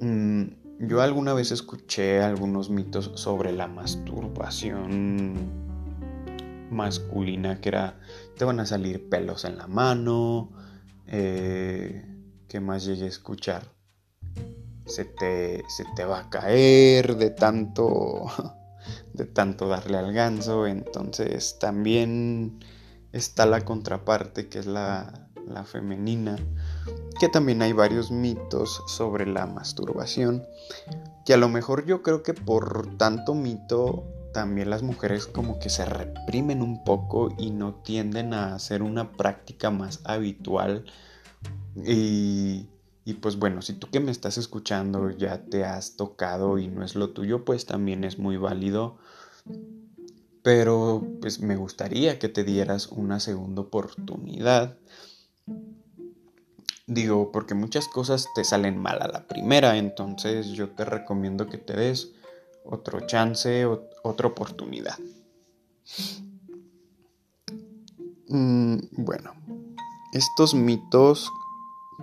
Mm, 0.00 0.42
yo 0.80 1.00
alguna 1.00 1.32
vez 1.32 1.52
escuché 1.52 2.20
algunos 2.22 2.68
mitos 2.68 3.12
sobre 3.14 3.52
la 3.52 3.68
masturbación 3.68 5.62
masculina 6.72 7.60
que 7.60 7.68
era 7.68 8.00
te 8.36 8.44
van 8.44 8.58
a 8.60 8.66
salir 8.66 9.08
pelos 9.08 9.44
en 9.44 9.58
la 9.58 9.66
mano, 9.66 10.50
eh, 11.06 12.04
¿qué 12.48 12.60
más 12.60 12.84
llegué 12.84 13.04
a 13.04 13.08
escuchar? 13.08 13.70
Se 14.86 15.04
te, 15.04 15.62
se 15.68 15.84
te 15.94 16.04
va 16.04 16.20
a 16.20 16.30
caer 16.30 17.16
de 17.16 17.30
tanto, 17.30 18.26
de 19.14 19.26
tanto 19.26 19.68
darle 19.68 19.98
al 19.98 20.12
ganso, 20.12 20.66
entonces 20.66 21.58
también 21.58 22.60
está 23.12 23.46
la 23.46 23.64
contraparte 23.64 24.48
que 24.48 24.58
es 24.58 24.66
la, 24.66 25.28
la 25.46 25.64
femenina, 25.64 26.36
que 27.20 27.28
también 27.28 27.62
hay 27.62 27.72
varios 27.72 28.10
mitos 28.10 28.82
sobre 28.86 29.26
la 29.26 29.46
masturbación, 29.46 30.44
que 31.24 31.34
a 31.34 31.36
lo 31.36 31.48
mejor 31.48 31.84
yo 31.86 32.02
creo 32.02 32.22
que 32.22 32.34
por 32.34 32.96
tanto 32.96 33.34
mito 33.34 34.04
también 34.32 34.70
las 34.70 34.82
mujeres 34.82 35.26
como 35.26 35.58
que 35.58 35.68
se 35.68 35.84
reprimen 35.84 36.62
un 36.62 36.84
poco 36.84 37.34
y 37.38 37.50
no 37.50 37.74
tienden 37.74 38.34
a 38.34 38.54
hacer 38.54 38.82
una 38.82 39.12
práctica 39.12 39.70
más 39.70 40.00
habitual. 40.04 40.84
Y, 41.76 42.68
y, 43.04 43.14
pues 43.14 43.36
bueno, 43.36 43.62
si 43.62 43.72
tú 43.72 43.88
que 43.90 44.00
me 44.00 44.12
estás 44.12 44.38
escuchando 44.38 45.10
ya 45.10 45.44
te 45.44 45.64
has 45.64 45.96
tocado 45.96 46.58
y 46.58 46.68
no 46.68 46.84
es 46.84 46.94
lo 46.94 47.10
tuyo, 47.10 47.44
pues 47.44 47.66
también 47.66 48.04
es 48.04 48.18
muy 48.18 48.36
válido. 48.36 48.98
Pero 50.42 51.06
pues 51.20 51.40
me 51.40 51.56
gustaría 51.56 52.18
que 52.18 52.28
te 52.28 52.44
dieras 52.44 52.88
una 52.88 53.18
segunda 53.18 53.62
oportunidad. 53.62 54.76
Digo, 56.86 57.32
porque 57.32 57.54
muchas 57.54 57.88
cosas 57.88 58.26
te 58.34 58.44
salen 58.44 58.78
mal 58.78 59.02
a 59.02 59.08
la 59.08 59.26
primera, 59.26 59.76
entonces 59.78 60.48
yo 60.48 60.70
te 60.70 60.84
recomiendo 60.84 61.48
que 61.48 61.58
te 61.58 61.74
des 61.74 62.12
otro 62.64 63.06
chance, 63.06 63.66
otra 64.02 64.28
oportunidad. 64.28 64.98
Mm, 68.28 68.78
bueno, 68.92 69.34
estos 70.12 70.54
mitos 70.54 71.30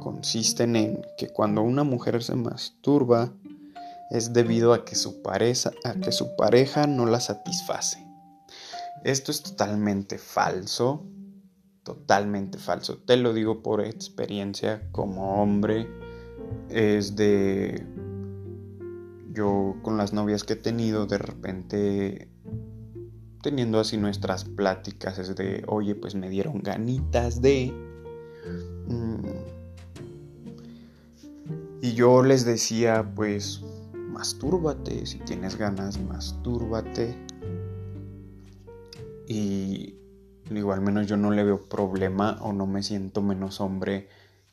consisten 0.02 0.76
en 0.76 1.02
que 1.18 1.30
cuando 1.30 1.62
una 1.62 1.84
mujer 1.84 2.24
se 2.24 2.36
masturba 2.36 3.34
es 4.10 4.34
debido 4.34 4.74
a 4.74 4.86
que 4.86 4.96
su 4.96 5.22
pareja, 5.22 5.72
a 5.84 5.94
que 5.96 6.12
su 6.12 6.36
pareja 6.36 6.88
no 6.88 7.06
la 7.06 7.20
satisface. 7.20 8.06
Esto 9.04 9.32
es 9.32 9.44
totalmente 9.44 10.18
falso, 10.18 11.06
totalmente 11.84 12.58
falso. 12.58 12.98
Te 12.98 13.18
lo 13.18 13.34
digo 13.34 13.62
por 13.62 13.82
experiencia 13.82 14.90
como 14.92 15.42
hombre. 15.42 15.88
Es 16.70 17.16
de 17.16 17.86
yo 19.32 19.76
con 19.84 19.98
las 19.98 20.12
novias 20.12 20.44
que 20.44 20.54
he 20.54 20.58
tenido, 20.58 21.06
de 21.06 21.18
repente 21.18 22.30
teniendo 23.42 23.80
así 23.80 23.98
nuestras 23.98 24.44
pláticas, 24.44 25.18
es 25.20 25.36
de, 25.36 25.64
oye, 25.68 25.96
pues 25.96 26.16
me 26.16 26.30
dieron 26.30 26.62
ganitas 26.62 27.42
de... 27.42 27.72
Mm, 28.88 29.09
y 31.82 31.94
yo 31.94 32.24
les 32.24 32.46
decía, 32.46 33.12
pues, 33.16 33.62
mastúrbate, 33.94 35.06
si 35.06 35.20
tienes 35.20 35.58
ganas, 35.58 36.00
mastúrbate. 36.00 37.16
Y 39.28 39.96
digo, 40.50 40.74
al 40.74 40.82
menos 40.82 41.08
yo 41.08 41.18
no 41.18 41.32
le 41.32 41.44
veo 41.44 41.70
problema 41.70 42.38
o 42.42 42.54
no 42.54 42.66
me 42.66 42.84
siento 42.84 43.22
menos 43.22 43.62
hombre 43.62 44.10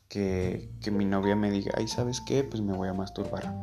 que, 0.09 0.71
que 0.81 0.91
mi 0.91 1.05
novia 1.05 1.35
me 1.35 1.51
diga, 1.51 1.73
ay, 1.77 1.89
¿sabes 1.89 2.21
qué? 2.21 2.45
Pues 2.45 2.63
me 2.63 2.75
voy 2.75 2.89
a 2.89 2.93
masturbar 2.93 3.55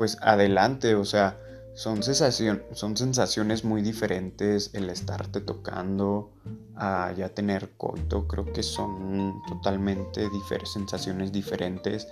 pues 0.00 0.16
adelante, 0.22 0.94
o 0.94 1.04
sea, 1.04 1.36
son, 1.80 2.02
son 2.02 2.94
sensaciones 2.94 3.64
muy 3.64 3.80
diferentes 3.80 4.70
el 4.74 4.90
estarte 4.90 5.40
tocando 5.40 6.30
a 6.76 7.10
ya 7.16 7.30
tener 7.30 7.70
coito, 7.78 8.28
creo 8.28 8.44
que 8.52 8.62
son 8.62 9.40
totalmente 9.48 10.28
sensaciones 10.64 11.32
diferentes 11.32 12.06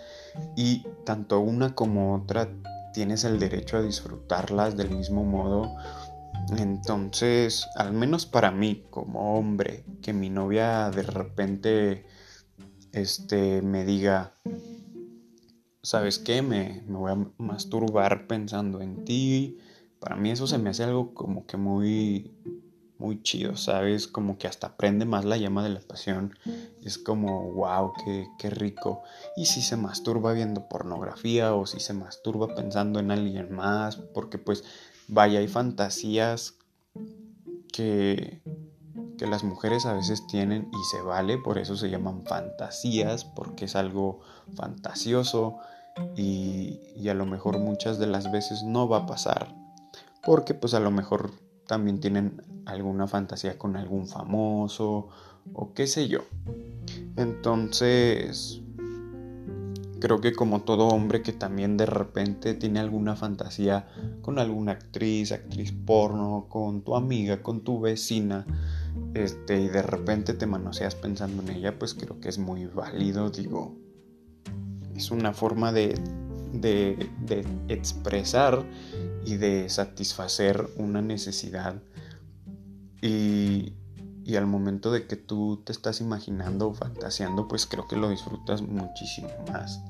y 0.57 0.87
tanto 1.04 1.40
una 1.40 1.74
como 1.74 2.14
otra 2.14 2.48
tienes 2.94 3.24
el 3.24 3.38
derecho 3.38 3.76
a 3.76 3.83
disfrutarlas 3.83 4.74
del 4.74 4.88
mismo 4.88 5.22
modo. 5.22 5.70
Entonces, 6.57 7.66
al 7.76 7.92
menos 7.92 8.24
para 8.24 8.50
mí 8.50 8.87
como 8.88 9.38
hombre, 9.38 9.85
que 10.00 10.14
mi 10.14 10.31
novia 10.31 10.90
de 10.90 11.02
repente 11.02 12.07
este 12.92 13.61
me 13.61 13.85
diga, 13.85 14.33
¿sabes 15.83 16.19
qué? 16.19 16.43
Me, 16.43 16.83
voy 16.87 17.12
a 17.12 17.27
masturbar 17.38 18.27
pensando 18.27 18.81
en 18.81 19.05
ti. 19.05 19.59
Para 20.01 20.17
mí 20.17 20.31
eso 20.31 20.47
se 20.47 20.59
me 20.59 20.71
hace 20.71 20.85
algo 20.85 21.14
como 21.14 21.47
que 21.47 21.57
muy, 21.57 22.33
muy 22.99 23.23
chido, 23.23 23.57
¿sabes? 23.57 24.07
Como 24.07 24.38
que 24.38 24.47
hasta 24.47 24.77
prende 24.77 25.05
más 25.05 25.25
la 25.25 25.37
llama 25.37 25.62
de 25.62 25.71
la 25.71 25.81
pasión. 25.81 26.37
Es 26.85 26.99
como, 26.99 27.53
wow, 27.53 27.93
qué, 28.05 28.27
qué 28.38 28.51
rico. 28.51 29.03
Y 29.37 29.47
si 29.47 29.62
se 29.62 29.77
masturba 29.77 30.33
viendo 30.33 30.69
pornografía 30.69 31.55
o 31.55 31.67
si 31.67 31.81
se 31.81 31.95
masturba 31.95 32.55
pensando 32.55 33.01
en 33.01 33.11
alguien 33.11 33.53
más, 33.53 33.97
porque 33.97 34.38
pues, 34.38 34.64
vaya, 35.09 35.41
hay 35.41 35.49
fantasías 35.49 36.59
que, 37.73 38.41
que 39.18 39.26
las 39.26 39.44
mujeres 39.44 39.85
a 39.85 39.92
veces 39.92 40.26
tienen 40.26 40.70
y 40.72 40.85
se 40.90 41.02
vale, 41.02 41.37
por 41.37 41.59
eso 41.59 41.76
se 41.76 41.90
llaman 41.90 42.24
fantasías, 42.24 43.24
porque 43.24 43.66
es 43.66 43.76
algo 43.76 44.20
fantasioso 44.54 45.59
y, 46.16 47.09
a 47.09 47.14
lo 47.14 47.26
mejor 47.26 47.59
muchas 47.59 47.98
de 47.98 48.07
las 48.07 48.31
veces 48.31 48.62
no 48.62 48.88
va 48.88 48.98
a 48.98 49.07
pasar 49.07 49.54
porque 50.22 50.54
pues 50.54 50.74
a 50.74 50.81
lo 50.81 50.90
mejor 50.90 51.33
también 51.66 52.00
tienen 52.00 52.42
alguna 52.66 53.07
fantasía 53.07 53.59
con 53.59 53.76
algún 53.76 54.07
famoso 54.07 55.09
o 55.54 55.72
qué 55.72 55.87
sé 55.87 56.09
yo. 56.09 56.20
Entonces, 57.16 58.61
creo 60.00 60.20
que 60.20 60.33
como 60.33 60.61
todo 60.61 60.88
hombre 60.88 61.22
que 61.22 61.33
también 61.33 61.76
de 61.76 61.87
repente 61.87 62.54
tiene 62.54 62.81
alguna 62.81 63.16
fantasía 63.16 63.88
con 64.22 64.38
alguna 64.38 64.72
actriz, 64.72 65.33
actriz 65.33 65.72
porno, 65.72 66.46
con 66.48 66.83
tu 66.83 66.94
amiga, 66.94 67.42
con 67.42 67.62
tu 67.62 67.81
vecina, 67.81 68.46
este, 69.15 69.61
y 69.61 69.69
de 69.69 69.83
repente 69.83 70.35
te 70.35 70.47
manoseas 70.47 70.95
pensando 70.95 71.43
en 71.43 71.51
ella, 71.51 71.79
pues 71.79 71.95
creo 71.95 72.21
que 72.21 72.29
es 72.29 72.39
muy 72.39 72.67
válido, 72.67 73.31
digo, 73.31 73.77
es 74.95 75.11
una 75.11 75.33
forma 75.33 75.73
de, 75.73 75.95
expresar 77.69 78.65
y 79.25 79.37
de 79.37 79.69
satisfacer 79.69 80.69
una 80.77 81.03
necesidad. 81.03 81.83
Y, 83.01 83.75
y, 84.25 84.37
al 84.37 84.47
momento 84.47 84.91
de 84.91 85.07
que 85.07 85.17
tú 85.17 85.63
te 85.65 85.73
estás 85.73 86.01
imaginando 86.01 86.69
o 86.69 86.75
fantaseando, 86.75 87.47
pues 87.47 87.67
creo 87.67 87.87
que 87.87 87.97
lo 87.97 88.11
disfrutas 88.11 88.61
muchísimo 88.63 89.31
más. 89.53 89.81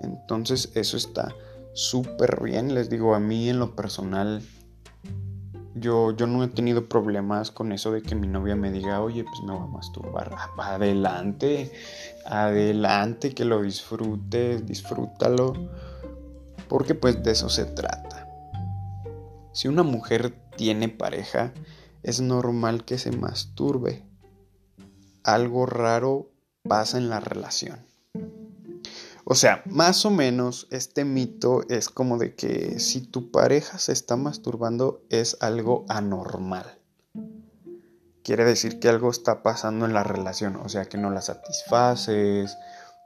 Entonces 0.00 0.70
eso 0.74 0.96
está 0.96 1.34
súper 1.74 2.42
bien, 2.42 2.74
les 2.74 2.88
digo, 2.88 3.14
a 3.14 3.20
mí 3.20 3.50
en 3.50 3.58
lo 3.58 3.76
personal, 3.76 4.42
yo, 5.78 6.12
yo 6.12 6.26
no 6.26 6.42
he 6.42 6.48
tenido 6.48 6.88
problemas 6.88 7.50
con 7.50 7.72
eso 7.72 7.92
de 7.92 8.02
que 8.02 8.14
mi 8.14 8.26
novia 8.26 8.56
me 8.56 8.70
diga, 8.70 9.00
oye, 9.00 9.24
pues 9.24 9.40
me 9.42 9.52
voy 9.52 9.62
a 9.62 9.66
masturbar. 9.66 10.34
Adelante, 10.58 11.72
adelante, 12.24 13.34
que 13.34 13.44
lo 13.44 13.62
disfrutes, 13.62 14.66
disfrútalo, 14.66 15.52
porque 16.68 16.94
pues 16.94 17.22
de 17.22 17.32
eso 17.32 17.48
se 17.48 17.64
trata. 17.64 18.28
Si 19.52 19.68
una 19.68 19.82
mujer 19.82 20.34
tiene 20.56 20.88
pareja, 20.88 21.52
es 22.02 22.20
normal 22.20 22.84
que 22.84 22.98
se 22.98 23.12
masturbe. 23.12 24.02
Algo 25.24 25.66
raro 25.66 26.30
pasa 26.62 26.98
en 26.98 27.08
la 27.08 27.20
relación. 27.20 27.78
O 29.28 29.34
sea, 29.34 29.60
más 29.66 30.06
o 30.06 30.10
menos 30.10 30.68
este 30.70 31.04
mito 31.04 31.62
es 31.68 31.88
como 31.88 32.16
de 32.16 32.36
que 32.36 32.78
si 32.78 33.00
tu 33.00 33.32
pareja 33.32 33.76
se 33.76 33.92
está 33.92 34.14
masturbando 34.14 35.02
es 35.10 35.36
algo 35.40 35.84
anormal. 35.88 36.78
Quiere 38.22 38.44
decir 38.44 38.78
que 38.78 38.88
algo 38.88 39.10
está 39.10 39.42
pasando 39.42 39.84
en 39.84 39.94
la 39.94 40.04
relación, 40.04 40.54
o 40.54 40.68
sea, 40.68 40.84
que 40.84 40.96
no 40.96 41.10
la 41.10 41.22
satisfaces, 41.22 42.56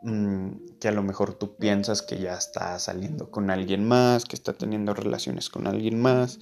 mm, 0.03 0.49
que 0.79 0.89
a 0.89 0.93
lo 0.93 1.03
mejor 1.03 1.33
tú 1.33 1.57
piensas 1.57 2.03
que 2.03 2.19
ya 2.19 2.35
está 2.35 2.79
saliendo 2.79 3.31
con 3.31 3.49
alguien 3.49 3.89
más, 3.89 4.27
que 4.27 4.37
está 4.37 4.53
teniendo 4.53 4.93
relaciones 4.93 5.49
con 5.49 5.67
alguien 5.67 5.99
más, 5.99 6.39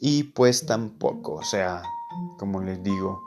y 0.00 0.24
pues 0.24 0.66
tampoco, 0.66 1.34
o 1.34 1.44
sea, 1.44 1.84
como 2.38 2.60
les 2.60 2.82
digo, 2.82 3.22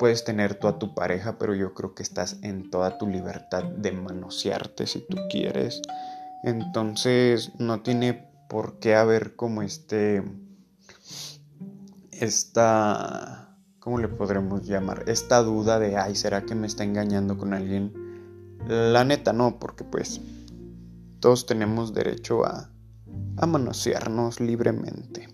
puedes 0.00 0.24
tener 0.24 0.54
tú 0.54 0.66
a 0.66 0.78
tu 0.78 0.94
pareja, 0.94 1.36
pero 1.36 1.54
yo 1.54 1.74
creo 1.74 1.94
que 1.94 2.02
estás 2.02 2.38
en 2.40 2.70
toda 2.70 2.96
tu 2.96 3.06
libertad 3.06 3.64
de 3.64 3.92
manosearte 3.92 4.86
si 4.86 5.00
tú 5.00 5.18
quieres. 5.28 5.82
Entonces 6.42 7.52
no 7.58 7.82
tiene 7.82 8.26
por 8.48 8.78
qué 8.78 8.94
haber 8.94 9.36
como 9.36 9.60
este, 9.60 10.22
esta, 12.12 13.58
¿cómo 13.78 13.98
le 13.98 14.08
podremos 14.08 14.66
llamar? 14.66 15.04
Esta 15.06 15.42
duda 15.42 15.78
de, 15.78 15.98
ay, 15.98 16.16
¿será 16.16 16.46
que 16.46 16.54
me 16.54 16.66
está 16.66 16.82
engañando 16.82 17.36
con 17.36 17.52
alguien? 17.52 17.92
La 18.66 19.04
neta 19.04 19.34
no, 19.34 19.58
porque 19.58 19.84
pues 19.84 20.22
todos 21.20 21.44
tenemos 21.44 21.92
derecho 21.92 22.46
a, 22.46 22.70
a 23.36 23.46
manosearnos 23.46 24.40
libremente. 24.40 25.28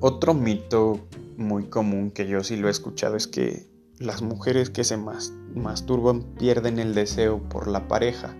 Otro 0.00 0.34
mito 0.34 1.06
muy 1.36 1.66
común 1.68 2.10
que 2.10 2.26
yo 2.26 2.42
sí 2.44 2.56
lo 2.56 2.68
he 2.68 2.70
escuchado 2.70 3.16
es 3.16 3.26
que 3.26 3.66
las 3.98 4.22
mujeres 4.22 4.70
que 4.70 4.84
se 4.84 4.96
masturban 4.96 6.22
pierden 6.34 6.78
el 6.78 6.94
deseo 6.94 7.40
por 7.48 7.68
la 7.68 7.88
pareja. 7.88 8.34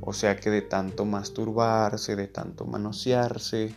O 0.00 0.12
sea 0.12 0.36
que 0.36 0.50
de 0.50 0.62
tanto 0.62 1.04
masturbarse, 1.04 2.16
de 2.16 2.28
tanto 2.28 2.64
manosearse, 2.64 3.74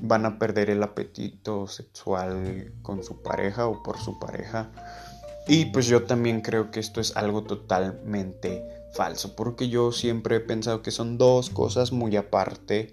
van 0.00 0.26
a 0.26 0.38
perder 0.38 0.70
el 0.70 0.82
apetito 0.82 1.66
sexual 1.66 2.72
con 2.82 3.02
su 3.02 3.22
pareja 3.22 3.66
o 3.66 3.82
por 3.82 3.98
su 3.98 4.18
pareja. 4.18 4.70
Y 5.48 5.66
pues 5.66 5.86
yo 5.86 6.04
también 6.04 6.40
creo 6.40 6.70
que 6.70 6.80
esto 6.80 7.00
es 7.00 7.16
algo 7.16 7.44
totalmente 7.44 8.62
falso, 8.92 9.36
porque 9.36 9.68
yo 9.68 9.92
siempre 9.92 10.36
he 10.36 10.40
pensado 10.40 10.82
que 10.82 10.90
son 10.90 11.18
dos 11.18 11.50
cosas 11.50 11.92
muy 11.92 12.16
aparte 12.16 12.92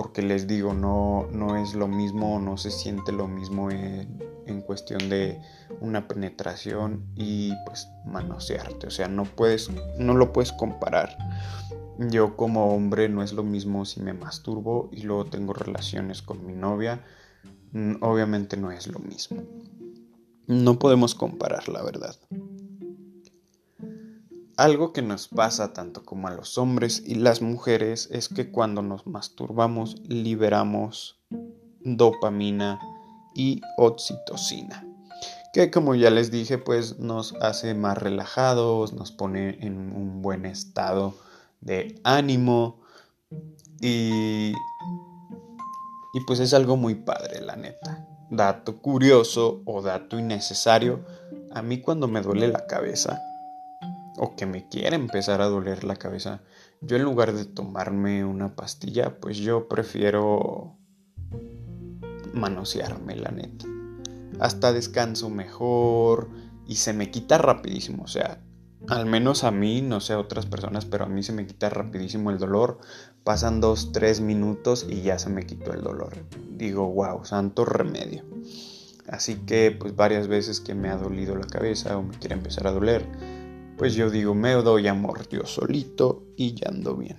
porque 0.00 0.22
les 0.22 0.46
digo, 0.46 0.72
no, 0.72 1.28
no 1.30 1.58
es 1.58 1.74
lo 1.74 1.86
mismo, 1.86 2.40
no 2.40 2.56
se 2.56 2.70
siente 2.70 3.12
lo 3.12 3.28
mismo 3.28 3.70
en, 3.70 4.62
cuestión 4.62 5.10
de 5.10 5.38
una 5.80 6.08
penetración 6.08 7.04
y 7.16 7.52
pues 7.66 7.86
manosearte, 8.06 8.86
o 8.86 8.90
sea, 8.90 9.08
no 9.08 9.24
puedes, 9.24 9.70
no 9.98 10.14
lo 10.14 10.32
puedes 10.32 10.52
comparar. 10.52 11.18
Yo 11.98 12.34
como 12.34 12.74
hombre 12.74 13.10
no 13.10 13.22
es 13.22 13.34
lo 13.34 13.42
mismo 13.42 13.84
si 13.84 14.00
me 14.00 14.14
masturbo 14.14 14.88
y 14.90 15.02
luego 15.02 15.26
tengo 15.26 15.52
relaciones 15.52 16.22
con 16.22 16.46
mi 16.46 16.54
novia, 16.54 17.04
mm, 17.72 17.96
obviamente 18.00 18.56
no 18.56 18.72
es 18.72 18.86
lo 18.86 19.00
mismo. 19.00 19.42
No 20.46 20.78
podemos 20.78 21.14
comparar, 21.14 21.68
la 21.68 21.82
verdad. 21.82 22.16
Algo 24.60 24.92
que 24.92 25.00
nos 25.00 25.26
pasa 25.26 25.72
tanto 25.72 26.04
como 26.04 26.28
a 26.28 26.32
los 26.32 26.58
hombres 26.58 27.02
y 27.06 27.14
las 27.14 27.40
mujeres 27.40 28.10
es 28.12 28.28
que 28.28 28.50
cuando 28.50 28.82
nos 28.82 29.06
masturbamos 29.06 29.96
liberamos 30.06 31.18
dopamina 31.80 32.78
y 33.34 33.62
oxitocina, 33.78 34.86
que 35.54 35.70
como 35.70 35.94
ya 35.94 36.10
les 36.10 36.30
dije 36.30 36.58
pues 36.58 36.98
nos 36.98 37.32
hace 37.40 37.72
más 37.72 37.96
relajados, 37.96 38.92
nos 38.92 39.12
pone 39.12 39.56
en 39.62 39.78
un 39.96 40.20
buen 40.20 40.44
estado 40.44 41.14
de 41.62 41.98
ánimo 42.04 42.82
y, 43.80 44.52
y 46.12 46.20
pues 46.26 46.38
es 46.38 46.52
algo 46.52 46.76
muy 46.76 46.96
padre 46.96 47.40
la 47.40 47.56
neta. 47.56 48.06
Dato 48.30 48.76
curioso 48.82 49.62
o 49.64 49.80
dato 49.80 50.18
innecesario, 50.18 51.00
a 51.50 51.62
mí 51.62 51.80
cuando 51.80 52.08
me 52.08 52.20
duele 52.20 52.48
la 52.48 52.66
cabeza, 52.66 53.22
o 54.22 54.36
que 54.36 54.44
me 54.44 54.68
quiere 54.68 54.96
empezar 54.96 55.40
a 55.40 55.46
doler 55.46 55.82
la 55.82 55.96
cabeza, 55.96 56.42
yo 56.82 56.96
en 56.96 57.04
lugar 57.04 57.32
de 57.32 57.46
tomarme 57.46 58.22
una 58.22 58.54
pastilla, 58.54 59.18
pues 59.18 59.38
yo 59.38 59.66
prefiero 59.66 60.76
manosearme, 62.34 63.16
la 63.16 63.30
neta. 63.30 63.64
Hasta 64.38 64.74
descanso 64.74 65.30
mejor 65.30 66.28
y 66.66 66.76
se 66.76 66.92
me 66.92 67.10
quita 67.10 67.38
rapidísimo, 67.38 68.02
o 68.02 68.08
sea, 68.08 68.42
al 68.88 69.06
menos 69.06 69.42
a 69.42 69.50
mí, 69.50 69.80
no 69.80 70.00
sé 70.00 70.12
a 70.12 70.18
otras 70.18 70.44
personas, 70.44 70.84
pero 70.84 71.06
a 71.06 71.08
mí 71.08 71.22
se 71.22 71.32
me 71.32 71.46
quita 71.46 71.70
rapidísimo 71.70 72.30
el 72.30 72.38
dolor. 72.38 72.78
Pasan 73.24 73.62
dos, 73.62 73.90
tres 73.92 74.20
minutos 74.20 74.86
y 74.88 75.00
ya 75.00 75.18
se 75.18 75.30
me 75.30 75.46
quitó 75.46 75.72
el 75.72 75.82
dolor. 75.82 76.12
Digo, 76.50 76.88
wow, 76.90 77.24
santo 77.24 77.64
remedio. 77.64 78.24
Así 79.08 79.36
que 79.46 79.74
pues 79.78 79.96
varias 79.96 80.28
veces 80.28 80.60
que 80.60 80.74
me 80.74 80.90
ha 80.90 80.96
dolido 80.96 81.36
la 81.36 81.46
cabeza 81.46 81.96
o 81.96 82.02
me 82.02 82.18
quiere 82.18 82.34
empezar 82.34 82.66
a 82.66 82.72
doler, 82.72 83.06
pues 83.80 83.94
yo 83.94 84.10
digo, 84.10 84.34
me 84.34 84.52
doy 84.52 84.88
amor 84.88 85.26
yo 85.30 85.46
solito 85.46 86.26
y 86.36 86.52
ya 86.52 86.68
ando 86.68 86.96
bien. 86.96 87.16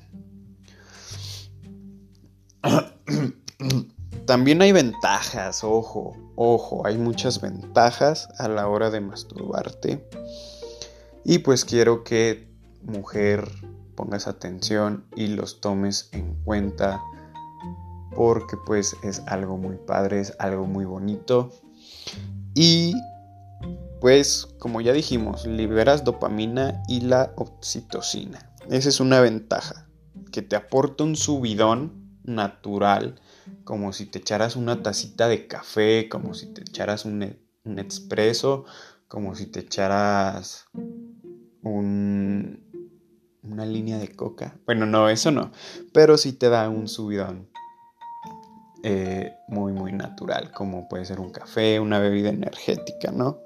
También 4.28 4.62
hay 4.62 4.72
ventajas, 4.72 5.64
ojo, 5.64 6.16
ojo, 6.36 6.86
hay 6.86 7.00
muchas 7.00 7.42
ventajas 7.42 8.30
a 8.38 8.48
la 8.48 8.68
hora 8.68 8.92
de 8.92 9.02
masturbarte. 9.02 10.08
Y 11.26 11.40
pues 11.40 11.66
quiero 11.66 12.04
que 12.04 12.54
mujer 12.84 13.52
pongas 13.96 14.28
atención 14.28 15.08
y 15.16 15.30
los 15.30 15.62
tomes 15.62 16.10
en 16.12 16.36
cuenta 16.44 17.02
porque 18.16 18.56
pues 18.68 18.96
es 19.02 19.24
algo 19.26 19.58
muy 19.58 19.78
padre, 19.78 20.20
es 20.20 20.36
algo 20.38 20.68
muy 20.68 20.86
bonito. 20.86 21.52
Y 22.54 22.94
pues 24.02 24.48
como 24.58 24.82
ya 24.82 24.94
dijimos, 24.94 25.46
liberas 25.46 26.04
dopamina 26.04 26.82
y 26.88 27.02
la 27.02 27.34
oxitocina. 27.38 28.52
Esa 28.70 28.90
es 28.90 29.00
una 29.00 29.22
ventaja, 29.22 29.88
que 30.32 30.42
te 30.42 30.56
aporta 30.56 31.04
un 31.04 31.16
subidón 31.16 32.20
natural, 32.24 33.22
como 33.64 33.94
si 33.94 34.08
te 34.08 34.18
echaras 34.18 34.56
una 34.56 34.82
tacita 34.82 35.28
de 35.28 35.48
café, 35.48 36.10
como 36.10 36.34
si 36.34 36.48
te 36.48 36.62
echaras 36.62 37.06
un, 37.06 37.38
un 37.64 37.80
expreso, 37.80 38.66
como 39.08 39.36
si 39.36 39.46
te 39.46 39.60
echaras 39.60 40.66
un, 41.62 42.64
una 43.44 43.66
línea 43.68 44.00
de 44.00 44.16
coca. 44.16 44.58
Bueno, 44.66 44.88
no, 44.88 45.10
eso 45.10 45.30
no, 45.30 45.52
pero 45.94 46.18
sí 46.18 46.34
te 46.34 46.50
da 46.50 46.70
un 46.70 46.88
subidón. 46.88 47.50
Eh, 48.84 49.36
muy 49.48 49.74
muy 49.74 49.92
natural 49.92 50.52
como 50.52 50.90
puede 50.90 51.06
ser 51.06 51.20
un 51.20 51.30
café 51.30 51.80
una 51.80 52.00
bebida 52.00 52.30
energética 52.30 53.12
no 53.12 53.42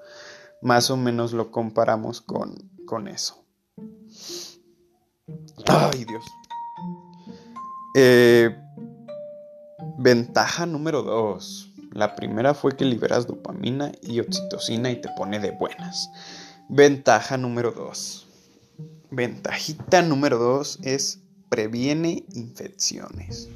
más 0.66 0.90
o 0.90 0.98
menos 0.98 1.32
lo 1.32 1.52
comparamos 1.52 2.22
con, 2.22 2.56
con 2.88 3.08
eso. 3.08 3.46
Ay, 5.68 6.06
Dios. 6.06 6.26
Eh, 7.96 8.50
ventaja 10.00 10.66
número 10.66 11.04
2. 11.04 11.72
La 11.92 12.16
primera 12.16 12.56
fue 12.56 12.76
que 12.76 12.84
liberas 12.84 13.28
dopamina 13.28 13.92
y 14.02 14.20
oxitocina 14.20 14.90
y 14.90 15.00
te 15.00 15.10
pone 15.16 15.40
de 15.40 15.52
buenas. 15.52 16.10
Ventaja 16.68 17.38
número 17.38 17.72
2. 17.72 18.28
Ventajita 19.12 20.02
número 20.02 20.40
2 20.40 20.80
es 20.82 21.20
previene 21.48 22.26
infecciones. 22.34 23.50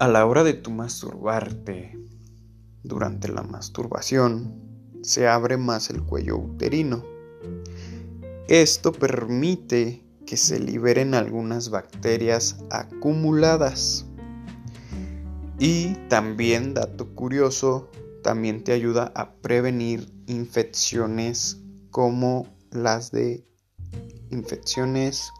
A 0.00 0.08
la 0.08 0.24
hora 0.24 0.44
de 0.44 0.54
tu 0.54 0.70
masturbarte, 0.70 1.94
durante 2.82 3.28
la 3.28 3.42
masturbación, 3.42 4.98
se 5.02 5.28
abre 5.28 5.58
más 5.58 5.90
el 5.90 6.02
cuello 6.02 6.38
uterino. 6.38 7.04
Esto 8.48 8.92
permite 8.92 10.02
que 10.24 10.38
se 10.38 10.58
liberen 10.58 11.12
algunas 11.12 11.68
bacterias 11.68 12.64
acumuladas. 12.70 14.06
Y 15.58 15.92
también, 16.08 16.72
dato 16.72 17.14
curioso, 17.14 17.90
también 18.22 18.64
te 18.64 18.72
ayuda 18.72 19.12
a 19.14 19.34
prevenir 19.34 20.10
infecciones 20.26 21.60
como 21.90 22.46
las 22.70 23.12
de 23.12 23.46
infecciones 24.30 25.30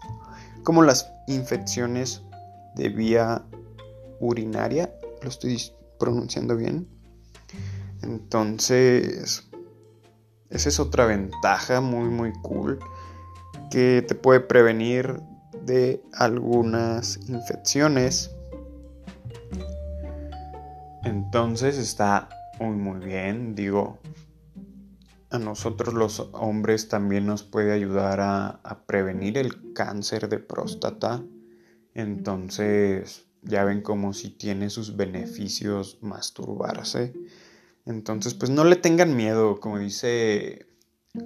como 0.65 0.83
las 0.83 1.11
infecciones 1.29 2.23
de 2.77 2.91
vía 2.91 3.47
urinaria, 4.21 4.95
lo 5.23 5.29
estoy 5.29 5.61
pronunciando 5.99 6.57
bien. 6.57 6.89
Entonces, 8.03 9.51
esa 10.49 10.69
es 10.69 10.81
otra 10.81 11.07
ventaja 11.07 11.81
muy 11.81 12.09
muy 12.09 12.33
cool 12.43 12.79
que 13.71 14.05
te 14.07 14.15
puede 14.15 14.41
prevenir 14.41 15.21
de 15.65 16.03
algunas 16.13 17.19
infecciones. 17.29 18.31
Entonces 21.05 21.79
está 21.79 22.29
muy 22.59 22.77
muy 22.77 23.01
bien, 23.05 23.55
digo, 23.55 23.99
a 25.31 25.39
nosotros 25.39 25.95
los 25.95 26.29
hombres 26.33 26.89
también 26.89 27.27
nos 27.27 27.45
puede 27.45 27.73
ayudar 27.73 28.21
a, 28.21 28.49
a, 28.49 28.85
prevenir 28.85 29.39
el 29.39 29.73
cáncer 29.73 30.29
de 30.29 30.39
próstata. 30.39 31.23
Entonces, 31.95 33.30
ya 33.43 33.65
ven 33.65 33.83
como 33.83 34.13
si 34.13 34.31
tiene 34.31 34.71
sus 34.71 34.97
beneficios 34.97 35.99
masturbarse. 36.01 37.15
Entonces, 37.87 38.35
pues 38.35 38.51
no 38.51 38.65
le 38.65 38.77
tengan 38.77 39.17
miedo, 39.17 39.61
como 39.61 39.79
dice, 39.79 40.67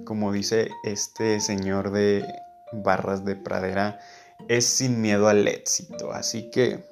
como 0.05 0.31
dice 0.31 0.71
este 0.83 1.39
señor 1.39 1.91
de 1.91 2.25
barras 2.71 3.25
de 3.25 3.35
pradera, 3.35 3.99
es 4.47 4.65
sin 4.65 5.01
miedo 5.01 5.27
al 5.27 5.47
éxito. 5.47 6.11
Así 6.11 6.49
que, 6.49 6.85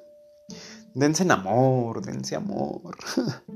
dense 0.94 1.22
en 1.22 1.30
amor, 1.30 2.04
dense 2.04 2.36
amor. 2.36 2.96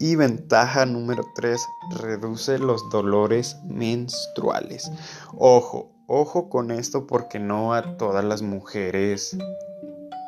Y 0.00 0.14
ventaja 0.14 0.86
número 0.86 1.24
3, 1.34 1.60
reduce 2.00 2.60
los 2.60 2.88
dolores 2.88 3.56
menstruales. 3.64 4.92
Ojo, 5.36 5.90
ojo 6.06 6.48
con 6.48 6.70
esto 6.70 7.08
porque 7.08 7.40
no 7.40 7.74
a 7.74 7.96
todas 7.96 8.24
las 8.24 8.40
mujeres 8.40 9.36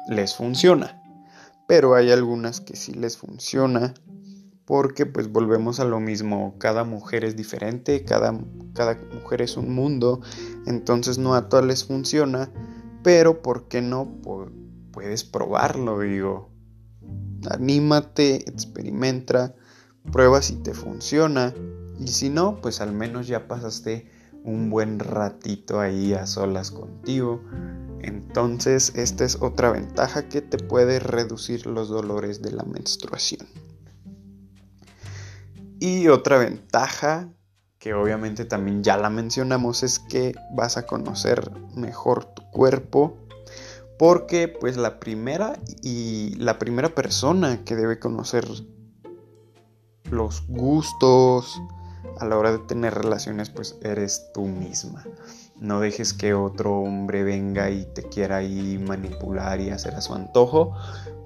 les 0.08 0.34
funciona. 0.34 1.02
Pero 1.66 1.94
hay 1.94 2.10
algunas 2.10 2.60
que 2.60 2.76
sí 2.76 2.92
les 2.92 3.16
funciona 3.16 3.94
porque 4.64 5.04
pues 5.04 5.32
volvemos 5.32 5.80
a 5.80 5.84
lo 5.84 5.98
mismo, 5.98 6.54
cada 6.58 6.84
mujer 6.84 7.24
es 7.24 7.34
diferente, 7.34 8.04
cada, 8.04 8.38
cada 8.72 8.96
mujer 9.12 9.42
es 9.42 9.56
un 9.56 9.74
mundo, 9.74 10.20
entonces 10.64 11.18
no 11.18 11.34
a 11.34 11.48
todas 11.48 11.64
les 11.64 11.84
funciona, 11.84 12.52
pero 13.02 13.42
¿por 13.42 13.66
qué 13.66 13.82
no? 13.82 14.20
puedes 14.92 15.24
probarlo, 15.24 15.98
digo. 15.98 16.50
Anímate, 17.50 18.48
experimenta, 18.48 19.54
prueba 20.12 20.40
si 20.40 20.54
te 20.56 20.74
funciona 20.74 21.54
y 21.98 22.06
si 22.06 22.28
no, 22.28 22.60
pues 22.60 22.80
al 22.80 22.92
menos 22.92 23.26
ya 23.26 23.48
pasaste 23.48 24.08
un 24.44 24.70
buen 24.70 24.98
ratito 24.98 25.80
ahí 25.80 26.12
a 26.14 26.26
solas 26.26 26.70
contigo. 26.70 27.42
Entonces, 28.02 28.92
esta 28.96 29.24
es 29.24 29.38
otra 29.40 29.70
ventaja 29.70 30.28
que 30.28 30.40
te 30.42 30.58
puede 30.58 30.98
reducir 30.98 31.66
los 31.66 31.88
dolores 31.88 32.42
de 32.42 32.52
la 32.52 32.64
menstruación. 32.64 33.46
Y 35.78 36.08
otra 36.08 36.38
ventaja, 36.38 37.28
que 37.78 37.94
obviamente 37.94 38.44
también 38.44 38.82
ya 38.82 38.96
la 38.96 39.10
mencionamos, 39.10 39.82
es 39.82 39.98
que 39.98 40.34
vas 40.54 40.76
a 40.76 40.86
conocer 40.86 41.50
mejor 41.74 42.24
tu 42.24 42.42
cuerpo. 42.50 43.16
Porque 43.98 44.48
pues 44.48 44.76
la 44.76 44.98
primera 44.98 45.58
y 45.82 46.34
la 46.36 46.58
primera 46.58 46.94
persona 46.94 47.64
que 47.64 47.76
debe 47.76 47.98
conocer 47.98 48.46
los 50.10 50.46
gustos, 50.48 51.60
a 52.18 52.26
la 52.26 52.36
hora 52.36 52.52
de 52.52 52.58
tener 52.58 52.94
relaciones, 52.94 53.50
pues 53.50 53.78
eres 53.82 54.30
tú 54.32 54.46
misma. 54.46 55.04
No 55.60 55.78
dejes 55.78 56.14
que 56.14 56.32
otro 56.32 56.80
hombre 56.80 57.22
venga 57.22 57.70
y 57.70 57.84
te 57.84 58.04
quiera 58.04 58.38
ahí 58.38 58.78
manipular 58.78 59.60
y 59.60 59.68
hacer 59.68 59.94
a 59.94 60.00
su 60.00 60.14
antojo, 60.14 60.74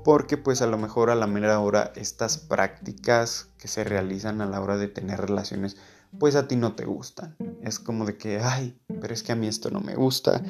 porque 0.02 0.36
pues 0.36 0.60
a 0.60 0.66
lo 0.66 0.76
mejor 0.76 1.10
a 1.10 1.14
la 1.14 1.28
mera 1.28 1.60
hora 1.60 1.92
estas 1.94 2.38
prácticas 2.38 3.48
que 3.58 3.68
se 3.68 3.84
realizan 3.84 4.40
a 4.40 4.46
la 4.46 4.60
hora 4.60 4.76
de 4.76 4.88
tener 4.88 5.20
relaciones, 5.20 5.76
pues 6.18 6.34
a 6.34 6.48
ti 6.48 6.56
no 6.56 6.74
te 6.74 6.84
gustan. 6.84 7.36
Es 7.62 7.78
como 7.78 8.04
de 8.04 8.16
que, 8.16 8.40
ay, 8.40 8.76
pero 9.00 9.14
es 9.14 9.22
que 9.22 9.32
a 9.32 9.36
mí 9.36 9.46
esto 9.46 9.70
no 9.70 9.80
me 9.80 9.94
gusta. 9.94 10.42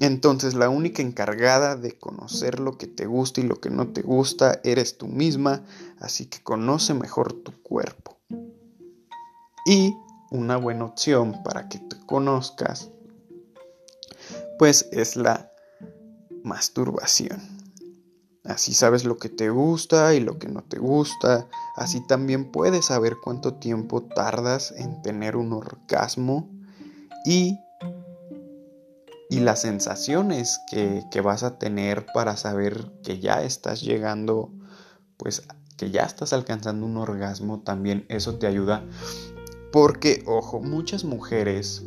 Entonces 0.00 0.54
la 0.54 0.68
única 0.68 1.00
encargada 1.02 1.76
de 1.76 1.98
conocer 1.98 2.60
lo 2.60 2.76
que 2.76 2.86
te 2.86 3.06
gusta 3.06 3.40
y 3.40 3.44
lo 3.44 3.56
que 3.56 3.70
no 3.70 3.88
te 3.88 4.02
gusta 4.02 4.60
eres 4.64 4.98
tú 4.98 5.06
misma, 5.06 5.62
así 5.98 6.26
que 6.26 6.42
conoce 6.42 6.92
mejor 6.92 7.32
tu 7.32 7.52
cuerpo. 7.62 8.18
Y 9.66 9.94
una 10.30 10.56
buena 10.56 10.84
opción 10.84 11.42
para 11.42 11.68
que 11.68 11.78
te 11.78 11.96
conozcas, 12.06 12.90
pues 14.58 14.88
es 14.92 15.16
la 15.16 15.50
masturbación. 16.42 17.40
Así 18.44 18.74
sabes 18.74 19.04
lo 19.04 19.16
que 19.16 19.30
te 19.30 19.48
gusta 19.48 20.14
y 20.14 20.20
lo 20.20 20.38
que 20.38 20.48
no 20.48 20.62
te 20.62 20.78
gusta. 20.78 21.48
Así 21.76 22.06
también 22.06 22.52
puedes 22.52 22.86
saber 22.86 23.16
cuánto 23.22 23.54
tiempo 23.54 24.02
tardas 24.02 24.72
en 24.76 25.00
tener 25.02 25.36
un 25.36 25.54
orgasmo 25.54 26.50
y 27.24 27.58
y 29.34 29.40
las 29.40 29.62
sensaciones 29.62 30.60
que, 30.70 31.02
vas 31.20 31.42
a 31.42 31.58
tener 31.58 32.06
para 32.12 32.36
saber 32.36 32.92
que 33.02 33.18
ya 33.18 33.42
estás 33.42 33.80
llegando, 33.82 34.52
pues 35.16 35.42
que 35.76 35.90
ya 35.90 36.02
estás 36.02 36.32
alcanzando 36.32 36.86
un 36.86 36.96
orgasmo, 36.96 37.60
también 37.60 38.06
eso 38.08 38.36
te 38.36 38.46
ayuda. 38.46 38.84
Porque, 39.72 40.22
ojo, 40.26 40.60
muchas 40.60 41.02
mujeres 41.02 41.82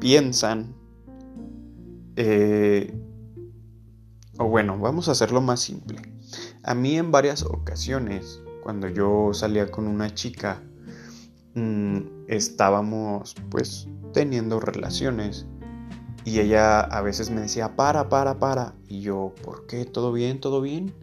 piensan, 0.00 0.74
eh, 2.22 2.92
o 4.38 4.44
bueno, 4.44 4.78
vamos 4.78 5.08
a 5.08 5.12
hacerlo 5.12 5.40
más 5.40 5.60
simple. 5.60 6.02
A 6.62 6.74
mí 6.74 6.98
en 6.98 7.10
varias 7.10 7.42
ocasiones, 7.44 8.42
cuando 8.62 8.88
yo 8.88 9.32
salía 9.32 9.70
con 9.70 9.86
una 9.86 10.14
chica, 10.14 10.62
mm, 11.54 11.98
estábamos 12.28 13.34
pues 13.48 13.88
teniendo 14.12 14.60
relaciones 14.60 15.46
y 16.26 16.40
ella 16.40 16.80
a 16.80 17.00
veces 17.00 17.30
me 17.30 17.40
decía, 17.40 17.74
para, 17.74 18.10
para, 18.10 18.38
para. 18.38 18.74
Y 18.86 19.00
yo, 19.00 19.34
¿por 19.42 19.66
qué? 19.66 19.86
¿Todo 19.86 20.12
bien? 20.12 20.40
¿Todo 20.40 20.60
bien? 20.60 20.94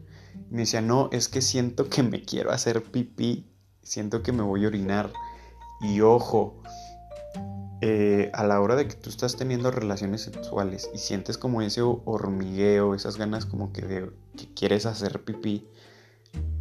Me 0.52 0.60
decía, 0.60 0.82
no, 0.82 1.10
es 1.12 1.30
que 1.30 1.42
siento 1.42 1.90
que 1.90 2.04
me 2.04 2.22
quiero 2.22 2.52
hacer 2.52 2.84
pipí, 2.84 3.50
siento 3.82 4.22
que 4.22 4.34
me 4.34 4.44
voy 4.44 4.66
a 4.66 4.68
orinar. 4.68 5.12
Y 5.82 6.02
ojo, 6.02 6.62
eh, 7.82 8.32
a 8.34 8.44
la 8.44 8.60
hora 8.60 8.76
de 8.76 8.88
que 8.88 8.96
tú 8.96 9.10
estás 9.10 9.36
teniendo 9.36 9.70
relaciones 9.70 10.22
sexuales 10.22 10.90
y 10.96 10.98
sientes 10.98 11.38
como 11.38 11.62
ese 11.62 11.82
hormigueo, 11.82 12.96
esas 12.96 13.18
ganas 13.18 13.46
como 13.46 13.72
que 13.72 13.84
de 13.84 14.12
que 14.36 14.52
quieres 14.56 14.88
hacer 14.88 15.24
pipí, 15.24 15.68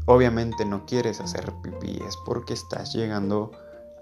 obviamente 0.04 0.66
no 0.66 0.84
quieres 0.84 1.20
hacer 1.20 1.54
pipí, 1.62 1.98
es 2.06 2.18
porque 2.26 2.52
estás 2.52 2.92
llegando 2.92 3.52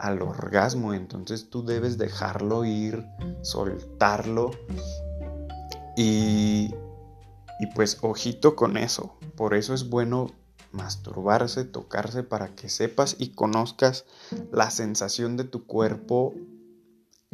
al 0.01 0.23
orgasmo, 0.23 0.93
entonces 0.93 1.51
tú 1.51 1.65
debes 1.65 1.99
dejarlo 1.99 2.65
ir, 2.65 3.07
soltarlo 3.43 4.51
y, 5.97 6.75
y 7.61 7.67
pues 7.77 7.99
ojito 8.03 8.57
con 8.57 8.77
eso, 8.77 9.15
por 9.37 9.55
eso 9.55 9.73
es 9.73 9.89
bueno 9.89 10.33
masturbarse, 10.73 11.65
tocarse 11.65 12.25
para 12.25 12.49
que 12.49 12.69
sepas 12.69 13.15
y 13.21 13.29
conozcas 13.29 14.05
la 14.51 14.73
sensación 14.73 15.37
de 15.37 15.45
tu 15.45 15.65
cuerpo 15.65 16.35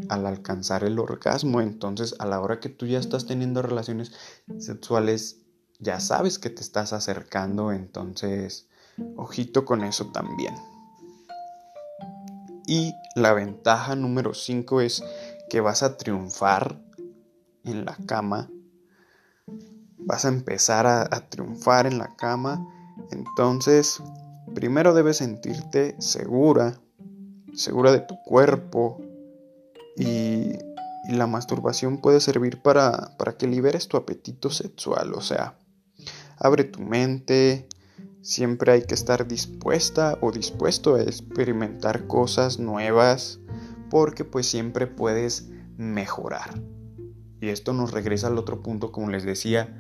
al 0.08 0.26
alcanzar 0.26 0.84
el 0.84 0.98
orgasmo. 0.98 1.60
Entonces, 1.60 2.14
a 2.18 2.26
la 2.26 2.40
hora 2.40 2.60
que 2.60 2.68
tú 2.68 2.86
ya 2.86 2.98
estás 2.98 3.26
teniendo 3.26 3.62
relaciones 3.62 4.12
sexuales, 4.58 5.40
ya 5.78 6.00
sabes 6.00 6.38
que 6.38 6.50
te 6.50 6.62
estás 6.62 6.92
acercando. 6.92 7.72
Entonces, 7.72 8.68
ojito 9.16 9.64
con 9.64 9.84
eso 9.84 10.06
también. 10.12 10.54
Y 12.66 12.94
la 13.16 13.32
ventaja 13.32 13.96
número 13.96 14.32
5 14.32 14.80
es 14.80 15.02
que 15.48 15.60
vas 15.60 15.82
a 15.82 15.96
triunfar 15.96 16.80
en 17.64 17.84
la 17.84 17.96
cama. 18.06 18.48
Vas 19.98 20.24
a 20.24 20.28
empezar 20.28 20.86
a, 20.86 21.08
triunfar 21.28 21.86
en 21.86 21.98
la 21.98 22.14
cama. 22.16 22.64
Entonces, 23.10 24.00
primero 24.54 24.94
debes 24.94 25.16
sentirte 25.16 25.96
segura, 25.98 26.80
segura 27.54 27.90
de 27.90 28.00
tu 28.00 28.14
cuerpo. 28.24 29.00
Y, 29.96 30.53
la 31.09 31.26
masturbación 31.26 31.98
puede 31.98 32.20
servir 32.20 32.61
para, 32.62 33.16
para 33.16 33.33
que 33.33 33.46
liberes 33.46 33.88
tu 33.88 33.96
apetito 33.96 34.50
sexual. 34.50 35.14
O 35.14 35.22
sea, 35.22 35.59
abre 36.38 36.64
tu 36.64 36.81
mente, 36.81 37.66
Siempre 38.22 38.72
hay 38.72 38.83
que 38.83 38.94
estar 38.94 39.26
dispuesta 39.26 40.18
o 40.20 40.31
dispuesto 40.31 40.96
a 40.96 41.03
experimentar 41.03 42.07
cosas 42.07 42.59
nuevas 42.59 43.40
porque 43.88 44.24
pues 44.24 44.46
siempre 44.46 44.87
puedes 44.87 45.48
mejorar. 45.79 46.61
Y 47.40 47.48
esto 47.48 47.72
nos 47.72 47.92
regresa 47.92 48.26
al 48.26 48.37
otro 48.37 48.62
punto, 48.62 48.92
como 48.92 49.09
les 49.09 49.24
decía, 49.24 49.74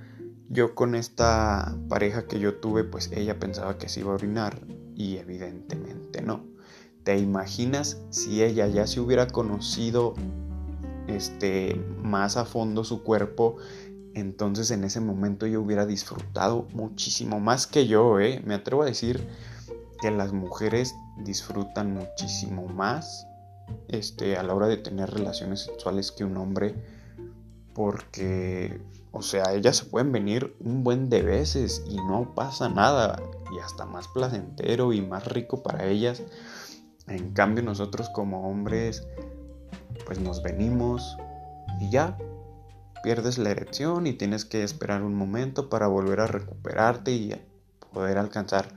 yo 0.48 0.74
con 0.74 0.94
esta 0.94 1.76
pareja 1.90 2.26
que 2.26 2.40
yo 2.40 2.54
tuve, 2.54 2.82
pues 2.82 3.10
ella 3.12 3.38
pensaba 3.38 3.76
que 3.76 3.90
se 3.90 4.00
iba 4.00 4.12
a 4.12 4.14
orinar 4.14 4.66
y 4.94 5.18
evidentemente 5.18 6.22
no. 6.22 6.49
¿Te 7.10 7.18
imaginas 7.18 8.00
si 8.10 8.40
ella 8.40 8.68
ya 8.68 8.86
se 8.86 9.00
hubiera 9.00 9.26
conocido 9.26 10.14
este 11.08 11.74
más 12.04 12.36
a 12.36 12.44
fondo 12.44 12.84
su 12.84 13.02
cuerpo? 13.02 13.56
Entonces 14.14 14.70
en 14.70 14.84
ese 14.84 15.00
momento 15.00 15.48
yo 15.48 15.60
hubiera 15.60 15.86
disfrutado 15.86 16.68
muchísimo 16.72 17.40
más 17.40 17.66
que 17.66 17.88
yo, 17.88 18.20
¿eh? 18.20 18.40
Me 18.46 18.54
atrevo 18.54 18.82
a 18.82 18.84
decir 18.84 19.26
que 20.00 20.12
las 20.12 20.32
mujeres 20.32 20.94
disfrutan 21.24 21.94
muchísimo 21.94 22.68
más 22.68 23.26
este, 23.88 24.36
a 24.36 24.44
la 24.44 24.54
hora 24.54 24.68
de 24.68 24.76
tener 24.76 25.10
relaciones 25.10 25.62
sexuales 25.64 26.12
que 26.12 26.22
un 26.22 26.36
hombre 26.36 26.76
porque, 27.74 28.80
o 29.10 29.22
sea, 29.22 29.52
ellas 29.52 29.78
se 29.78 29.86
pueden 29.86 30.12
venir 30.12 30.54
un 30.60 30.84
buen 30.84 31.10
de 31.10 31.22
veces 31.22 31.82
y 31.88 31.96
no 31.96 32.36
pasa 32.36 32.68
nada 32.68 33.20
y 33.52 33.58
hasta 33.58 33.84
más 33.84 34.06
placentero 34.06 34.92
y 34.92 35.00
más 35.00 35.26
rico 35.26 35.64
para 35.64 35.86
ellas. 35.88 36.22
En 37.10 37.32
cambio 37.32 37.64
nosotros 37.64 38.08
como 38.08 38.48
hombres, 38.48 39.06
pues 40.06 40.20
nos 40.20 40.42
venimos 40.42 41.16
y 41.80 41.90
ya 41.90 42.16
pierdes 43.02 43.36
la 43.36 43.50
erección 43.50 44.06
y 44.06 44.12
tienes 44.12 44.44
que 44.44 44.62
esperar 44.62 45.02
un 45.02 45.14
momento 45.14 45.68
para 45.68 45.88
volver 45.88 46.20
a 46.20 46.28
recuperarte 46.28 47.12
y 47.12 47.34
poder 47.92 48.16
alcanzar 48.16 48.68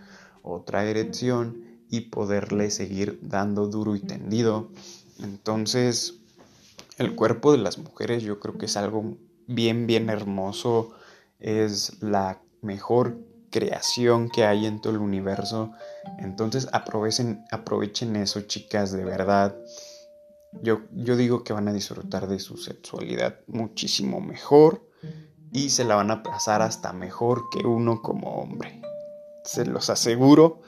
otra 0.42 0.84
erección 0.86 1.64
y 1.90 2.02
poderle 2.02 2.72
seguir 2.72 3.20
dando 3.22 3.68
duro 3.68 3.96
y 3.96 4.00
tendido. 4.00 4.70
Entonces, 5.22 6.16
el 6.98 7.16
cuerpo 7.16 7.52
de 7.52 7.60
las 7.60 7.78
mujeres 7.78 8.24
yo 8.24 8.40
creo 8.40 8.58
que 8.58 8.66
es 8.66 8.78
algo 8.78 9.16
bien, 9.46 9.86
bien 9.86 10.10
hermoso. 10.10 10.94
Es 11.40 12.02
la 12.02 12.42
mejor 12.62 13.18
creación 13.54 14.30
que 14.30 14.46
hay 14.46 14.66
en 14.66 14.82
todo 14.82 14.94
el 14.94 15.00
universo. 15.00 15.72
Entonces 16.18 16.68
aprovechen, 16.74 17.46
aprovechen 17.52 18.16
eso, 18.16 18.42
chicas, 18.42 18.92
de 18.92 19.06
verdad. 19.06 19.56
Yo, 20.64 20.82
yo 20.92 21.16
digo 21.16 21.44
que 21.44 21.54
van 21.54 21.68
a 21.68 21.74
disfrutar 21.74 22.28
de 22.28 22.40
su 22.40 22.58
sexualidad 22.58 23.40
muchísimo 23.48 24.20
mejor 24.20 24.90
y 25.52 25.70
se 25.70 25.84
la 25.84 25.96
van 25.96 26.10
a 26.10 26.24
pasar 26.24 26.64
hasta 26.64 26.94
mejor 26.94 27.44
que 27.52 27.60
uno 27.66 28.02
como 28.02 28.36
hombre. 28.36 28.82
Se 29.46 29.66
los 29.66 29.90
aseguro, 29.90 30.62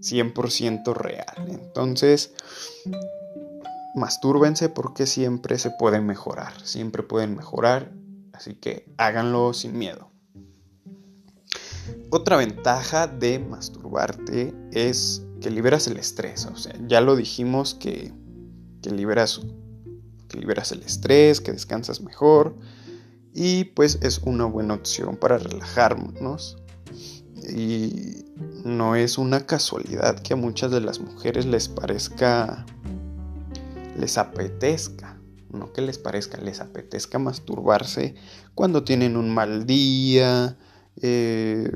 100% 0.00 0.94
real. 0.94 1.48
Entonces, 1.48 2.34
mastúrbense 3.94 4.68
porque 4.68 5.06
siempre 5.06 5.58
se 5.58 5.70
puede 5.70 6.00
mejorar, 6.00 6.60
siempre 6.66 7.02
pueden 7.02 7.34
mejorar, 7.34 7.92
así 8.34 8.54
que 8.54 8.92
háganlo 8.98 9.54
sin 9.54 9.78
miedo. 9.78 10.10
Otra 12.10 12.36
ventaja 12.36 13.06
de 13.06 13.38
masturbarte 13.38 14.54
es 14.72 15.22
que 15.40 15.50
liberas 15.50 15.86
el 15.86 15.96
estrés, 15.96 16.46
o 16.46 16.56
sea, 16.56 16.74
ya 16.86 17.00
lo 17.00 17.16
dijimos 17.16 17.74
que, 17.74 18.12
que 18.82 18.90
liberas, 18.90 19.40
que 20.28 20.38
liberas 20.38 20.72
el 20.72 20.82
estrés, 20.82 21.40
que 21.40 21.52
descansas 21.52 22.00
mejor 22.00 22.56
y 23.34 23.64
pues 23.64 23.98
es 24.02 24.18
una 24.24 24.46
buena 24.46 24.74
opción 24.74 25.16
para 25.16 25.38
relajarnos. 25.38 26.56
Y 27.54 28.24
no 28.64 28.96
es 28.96 29.18
una 29.18 29.46
casualidad 29.46 30.18
que 30.20 30.32
a 30.32 30.36
muchas 30.36 30.70
de 30.72 30.80
las 30.80 30.98
mujeres 30.98 31.46
les 31.46 31.68
parezca 31.68 32.64
les 33.98 34.18
apetezca, 34.18 35.18
no 35.50 35.72
que 35.72 35.82
les 35.82 35.98
parezca, 35.98 36.38
les 36.38 36.60
apetezca 36.60 37.18
masturbarse 37.18 38.14
cuando 38.54 38.84
tienen 38.84 39.16
un 39.16 39.32
mal 39.32 39.66
día, 39.66 40.56
eh, 41.02 41.70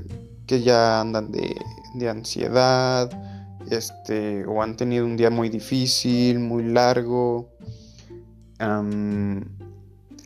que 0.46 0.62
ya 0.62 1.00
andan 1.00 1.30
de, 1.30 2.08
ansiedad, 2.08 3.10
este, 3.70 4.44
o 4.46 4.62
han 4.62 4.76
tenido 4.76 5.04
un 5.04 5.16
día 5.16 5.30
muy 5.30 5.48
difícil, 5.48 6.38
muy 6.38 6.64
largo. 6.64 7.50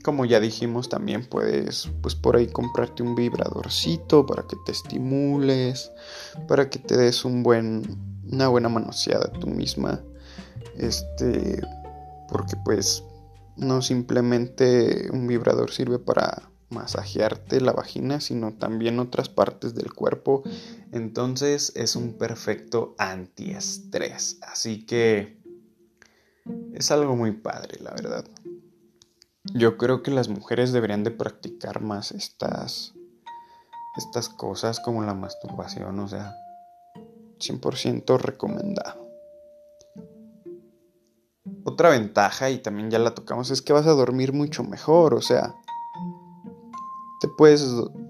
como 0.03 0.25
ya 0.27 0.39
dijimos, 0.39 0.89
también 0.89 1.25
puedes, 1.27 1.91
pues 2.03 2.15
por 2.15 2.37
ahí 2.37 2.47
comprarte 2.49 3.03
un 3.03 3.15
vibradorcito 3.15 4.27
para 4.27 4.43
que 4.43 4.57
te 4.67 4.73
estimules, 4.73 5.91
para 6.47 6.69
que 6.69 6.79
te 6.79 6.97
des 6.97 7.25
un 7.25 7.43
buen, 7.43 7.83
una 8.31 8.49
buena 8.49 8.69
manoseada 8.69 9.33
tú 9.33 9.47
misma. 9.47 10.01
Este, 10.77 11.63
porque 12.29 12.57
pues 12.65 13.05
no 13.57 13.83
simplemente 13.83 15.09
un 15.13 15.27
vibrador 15.27 15.71
sirve 15.71 15.99
para 15.99 16.51
masajearte 16.71 17.61
la 17.61 17.73
vagina, 17.73 18.21
sino 18.21 18.53
también 18.55 18.99
otras 18.99 19.29
partes 19.29 19.75
del 19.75 19.93
cuerpo. 19.93 20.43
Entonces 20.93 21.73
es 21.77 21.97
un 21.97 22.15
perfecto 22.15 22.95
antiestrés. 22.99 24.39
Así 24.43 24.85
que 24.87 25.39
es 26.75 26.91
algo 26.91 27.17
muy 27.17 27.33
padre, 27.33 27.79
la 27.81 27.91
verdad. 27.91 28.25
Yo 29.55 29.77
creo 29.77 30.03
que 30.03 30.11
las 30.11 30.29
mujeres 30.29 30.73
deberían 30.73 31.05
de 31.05 31.11
practicar 31.11 31.83
más 31.83 32.13
estas, 32.13 32.95
estas 33.97 34.29
cosas 34.29 34.81
como 34.81 35.03
la 35.03 35.15
masturbación, 35.15 35.99
o 36.01 36.09
sea, 36.09 36.35
100% 37.39 38.19
recomendado. 38.19 39.05
Otra 41.65 41.91
ventaja, 41.91 42.51
y 42.51 42.59
también 42.59 42.91
ya 42.91 42.99
la 42.99 43.15
tocamos, 43.15 43.51
es 43.51 43.61
que 43.61 43.73
vas 43.73 43.87
a 43.87 43.93
dormir 43.93 44.33
mucho 44.33 44.65
mejor, 44.65 45.15
o 45.15 45.21
sea, 45.21 45.55
te 47.25 47.29
puedes, 47.39 47.67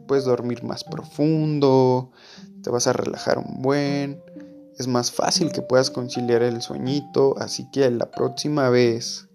puedes 0.09 0.25
dormir 0.25 0.65
más 0.65 0.83
profundo, 0.83 2.11
te 2.65 2.71
vas 2.71 2.89
a 2.89 2.93
relajar 2.93 3.39
un 3.39 3.63
buen, 3.63 4.21
es 4.77 4.89
más 4.89 5.13
fácil 5.13 5.53
que 5.53 5.63
puedas 5.63 5.89
conciliar 5.89 6.43
el 6.43 6.61
sueñito, 6.63 7.39
así 7.39 7.71
que 7.71 7.89
la 7.93 8.11
próxima 8.11 8.71
vez 8.71 9.29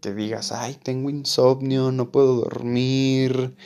que 0.00 0.12
digas, 0.12 0.50
ay, 0.50 0.76
tengo 0.82 1.10
insomnio, 1.10 1.92
no 1.92 2.10
puedo 2.10 2.40
dormir, 2.40 3.56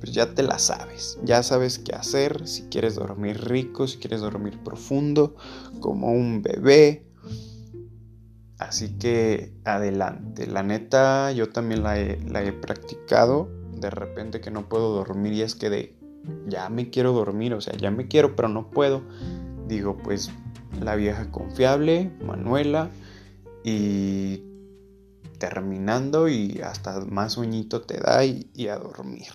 pues 0.00 0.12
ya 0.12 0.34
te 0.34 0.42
la 0.42 0.58
sabes, 0.58 1.18
ya 1.24 1.42
sabes 1.42 1.78
qué 1.78 1.94
hacer, 1.94 2.46
si 2.46 2.64
quieres 2.64 2.96
dormir 2.96 3.42
rico, 3.48 3.88
si 3.88 3.96
quieres 3.96 4.20
dormir 4.20 4.62
profundo, 4.62 5.34
como 5.80 6.12
un 6.12 6.42
bebé, 6.42 7.06
Así 8.58 8.96
que 8.96 9.52
adelante. 9.64 10.46
La 10.46 10.62
neta, 10.62 11.32
yo 11.32 11.48
también 11.48 11.82
la 11.82 11.98
he, 11.98 12.52
practicado. 12.52 13.48
De 13.82 13.90
repente 13.90 14.40
que 14.40 14.50
no 14.50 14.68
puedo 14.68 14.94
dormir 14.94 15.32
y 15.32 15.42
es 15.42 15.54
que 15.54 15.68
de 15.68 15.96
ya 16.46 16.68
me 16.68 16.90
quiero 16.90 17.12
dormir, 17.12 17.52
o 17.52 17.60
sea, 17.60 17.76
ya 17.76 17.90
me 17.90 18.06
quiero, 18.06 18.36
pero 18.36 18.48
no 18.48 18.70
puedo. 18.70 19.02
Digo, 19.66 19.98
pues 19.98 20.30
la 20.80 20.94
vieja 20.94 21.30
confiable, 21.32 22.12
Manuela, 22.24 22.90
y 23.64 24.44
terminando 25.38 26.28
y 26.28 26.60
hasta 26.62 27.00
más 27.00 27.32
sueñito 27.32 27.82
te 27.82 27.98
da 27.98 28.24
y, 28.24 28.68
a 28.68 28.78
dormir. 28.78 29.32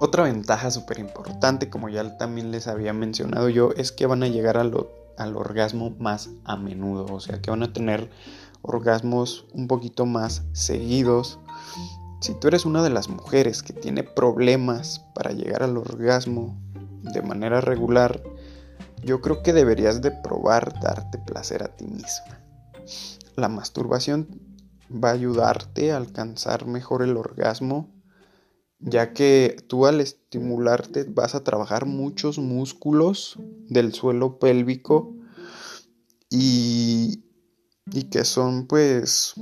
Otra 0.00 0.24
ventaja 0.24 0.72
súper 0.72 0.98
importante, 0.98 1.70
como 1.70 1.88
ya 1.88 2.18
también 2.18 2.50
les 2.50 2.66
había 2.66 2.92
mencionado 2.92 3.48
yo, 3.48 3.70
es 3.76 3.92
que 3.92 4.06
van 4.06 4.24
a 4.24 4.28
llegar 4.28 4.56
a 4.56 4.64
lo 4.64 5.04
al 5.16 5.36
orgasmo 5.36 5.94
más 6.00 6.30
a 6.44 6.56
menudo, 6.56 7.06
o 7.06 7.20
sea 7.20 7.40
que 7.40 7.52
van 7.52 7.62
a 7.62 7.72
tener 7.72 8.10
orgasmos 8.62 9.46
un 9.52 9.68
poquito 9.68 10.06
más 10.06 10.42
seguidos. 10.52 11.38
Si 12.24 12.32
tú 12.32 12.48
eres 12.48 12.64
una 12.64 12.82
de 12.82 12.88
las 12.88 13.10
mujeres 13.10 13.62
que 13.62 13.74
tiene 13.74 14.02
problemas 14.02 15.04
para 15.14 15.32
llegar 15.32 15.62
al 15.62 15.76
orgasmo 15.76 16.58
de 17.02 17.20
manera 17.20 17.60
regular, 17.60 18.22
yo 19.02 19.20
creo 19.20 19.42
que 19.42 19.52
deberías 19.52 20.00
de 20.00 20.10
probar 20.10 20.80
darte 20.80 21.18
placer 21.18 21.62
a 21.62 21.76
ti 21.76 21.84
misma. 21.84 22.40
La 23.36 23.50
masturbación 23.50 24.40
va 24.90 25.10
a 25.10 25.12
ayudarte 25.12 25.92
a 25.92 25.98
alcanzar 25.98 26.64
mejor 26.64 27.02
el 27.02 27.18
orgasmo 27.18 27.92
ya 28.78 29.12
que 29.12 29.58
tú 29.68 29.84
al 29.84 30.00
estimularte 30.00 31.04
vas 31.04 31.34
a 31.34 31.44
trabajar 31.44 31.84
muchos 31.84 32.38
músculos 32.38 33.38
del 33.68 33.92
suelo 33.92 34.38
pélvico 34.38 35.14
y, 36.30 37.22
y 37.92 38.04
que 38.04 38.24
son 38.24 38.66
pues 38.66 39.34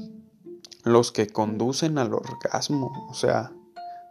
los 0.85 1.13
que 1.13 1.29
conducen 1.29 1.99
al 1.99 2.15
orgasmo. 2.15 3.07
O 3.11 3.15
sea, 3.15 3.53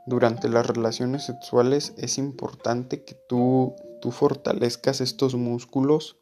durante 0.06 0.50
las 0.50 0.66
relaciones 0.66 1.26
sexuales 1.26 1.94
es 1.98 2.18
importante 2.18 3.04
que 3.04 3.16
tú, 3.28 3.76
tú 4.02 4.12
fortalezcas 4.12 5.02
estos 5.02 5.36
músculos 5.36 6.18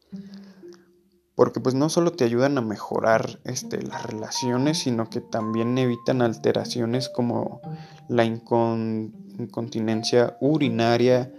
porque 1.40 1.62
pues 1.62 1.74
no 1.74 1.88
solo 1.88 2.12
te 2.12 2.26
ayudan 2.26 2.58
a 2.58 2.62
mejorar 2.62 3.40
este, 3.46 3.82
las 3.82 4.06
relaciones, 4.06 4.80
sino 4.80 5.10
que 5.10 5.22
también 5.22 5.78
evitan 5.78 6.22
alteraciones 6.22 7.08
como 7.08 7.62
la 8.10 8.26
incontinencia 8.26 10.36
urinaria 10.42 11.32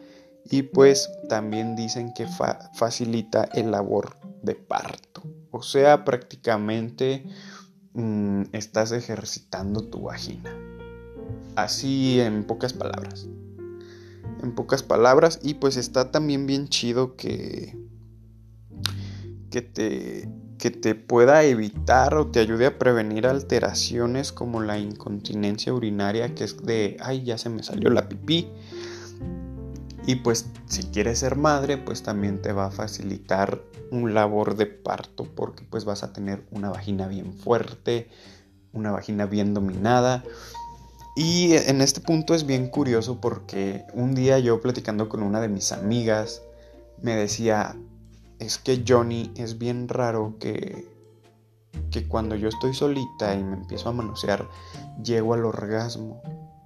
y 0.51 0.63
pues 0.63 1.11
también 1.29 1.77
dicen 1.77 2.15
que 2.15 2.27
facilita 2.73 3.45
el 3.53 3.73
labor 3.73 4.17
de 4.41 4.55
parto. 4.55 5.23
O 5.51 5.63
sea, 5.63 6.07
prácticamente 6.07 7.27
mm, 7.95 8.43
estás 8.53 8.93
ejercitando 8.93 9.85
tu 9.85 10.03
vagina. 10.03 10.55
Así 11.57 12.21
en 12.21 12.45
pocas 12.45 12.73
palabras. 12.73 13.29
En 14.43 14.55
pocas 14.55 14.83
palabras. 14.83 15.41
Y 15.43 15.55
pues 15.55 15.77
está 15.77 16.11
también 16.11 16.47
bien 16.47 16.69
chido 16.69 17.17
que. 17.17 17.77
Que 19.51 19.63
te. 19.63 20.29
Que 20.59 20.71
te 20.71 20.95
pueda 20.95 21.43
evitar 21.45 22.15
o 22.15 22.27
te 22.27 22.41
ayude 22.41 22.67
a 22.67 22.79
prevenir 22.79 23.27
alteraciones 23.27 24.31
como 24.31 24.61
la 24.61 24.79
incontinencia 24.79 25.73
urinaria, 25.73 26.35
que 26.35 26.45
es 26.45 26.63
de, 26.63 26.99
ay, 27.01 27.25
ya 27.25 27.39
se 27.39 27.49
me 27.49 27.63
salió 27.63 27.89
la 27.89 28.11
pipí. 28.11 28.47
Y 30.11 30.17
pues 30.17 30.47
si 30.67 30.83
quieres 30.83 31.21
ser 31.21 31.37
madre, 31.37 31.79
pues 31.79 32.03
también 32.03 32.43
te 32.43 32.53
va 32.53 32.67
a 32.67 32.71
facilitar 32.73 33.63
un 33.93 34.13
labor 34.13 34.57
de 34.57 34.67
parto 34.67 35.23
porque 35.23 35.63
pues 35.63 35.85
vas 35.85 36.03
a 36.03 36.13
tener 36.13 36.45
una 36.51 36.69
vagina 36.69 37.07
bien 37.07 37.33
fuerte, 37.33 38.09
una 38.73 38.91
vagina 38.91 39.27
bien 39.27 39.55
dominada 39.55 40.25
y 41.15 41.53
en 41.53 41.81
este 41.81 42.01
punto 42.01 42.35
es 42.35 42.45
bien 42.45 42.71
curioso 42.71 43.21
porque 43.21 43.85
un 43.95 44.17
día 44.17 44.41
yo 44.41 44.61
platicando 44.61 45.09
con 45.09 45.23
una 45.23 45.41
de 45.41 45.47
mis 45.47 45.71
amigas 45.71 46.43
me 47.01 47.15
decía, 47.15 47.77
es 48.41 48.59
que 48.59 48.83
Johnny 48.85 49.31
es 49.37 49.59
bien 49.59 49.87
raro 49.87 50.35
que, 50.41 50.89
que 51.93 52.09
cuando 52.09 52.35
yo 52.35 52.49
estoy 52.49 52.75
solita 52.75 53.37
y 53.37 53.45
me 53.45 53.55
empiezo 53.55 53.89
a 53.89 53.93
manosear, 53.93 54.49
llego 55.05 55.35
al 55.35 55.45
orgasmo. 55.45 56.21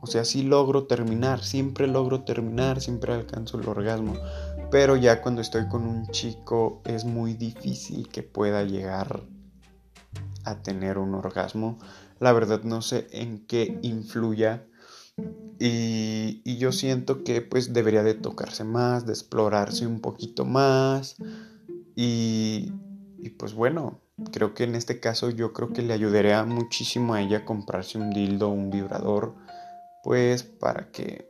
O 0.05 0.07
sea, 0.07 0.25
sí 0.25 0.43
logro 0.43 0.85
terminar, 0.87 1.43
siempre 1.43 1.87
logro 1.87 2.23
terminar, 2.23 2.81
siempre 2.81 3.13
alcanzo 3.13 3.59
el 3.59 3.69
orgasmo. 3.69 4.15
Pero 4.71 4.97
ya 4.97 5.21
cuando 5.21 5.41
estoy 5.41 5.69
con 5.69 5.87
un 5.87 6.07
chico 6.09 6.81
es 6.85 7.05
muy 7.05 7.35
difícil 7.35 8.09
que 8.09 8.23
pueda 8.23 8.63
llegar 8.65 9.23
a 10.45 10.63
tener 10.63 10.99
un 10.99 11.15
orgasmo 11.15 11.79
la 12.21 12.33
verdad 12.33 12.63
no 12.63 12.83
sé 12.83 13.07
en 13.13 13.45
qué 13.47 13.79
influya. 13.83 14.67
Y, 15.59 16.57
yo 16.59 16.73
siento 16.73 17.23
que 17.23 17.43
pues 17.43 17.73
debería 17.73 18.03
de 18.03 18.15
tocarse 18.15 18.65
más, 18.65 19.07
de 19.07 19.13
explorarse 19.13 19.87
un 19.87 20.01
poquito 20.01 20.45
más. 20.45 21.17
Y, 21.95 22.73
y 23.19 23.31
pues 23.31 23.55
bueno, 23.55 24.01
creo 24.33 24.55
que 24.55 24.65
en 24.65 24.75
este 24.75 25.01
caso 25.01 25.31
yo 25.31 25.53
creo 25.53 25.73
que 25.73 25.83
le 25.83 25.93
ayudaría 25.93 26.45
muchísimo 26.45 27.15
a 27.15 27.21
ella 27.21 27.45
comprarse 27.45 27.99
un 27.99 28.11
dildo, 28.11 28.49
un 28.49 28.71
vibrador, 28.71 29.35
pues 30.05 30.43
para 30.43 30.93
que 30.93 31.29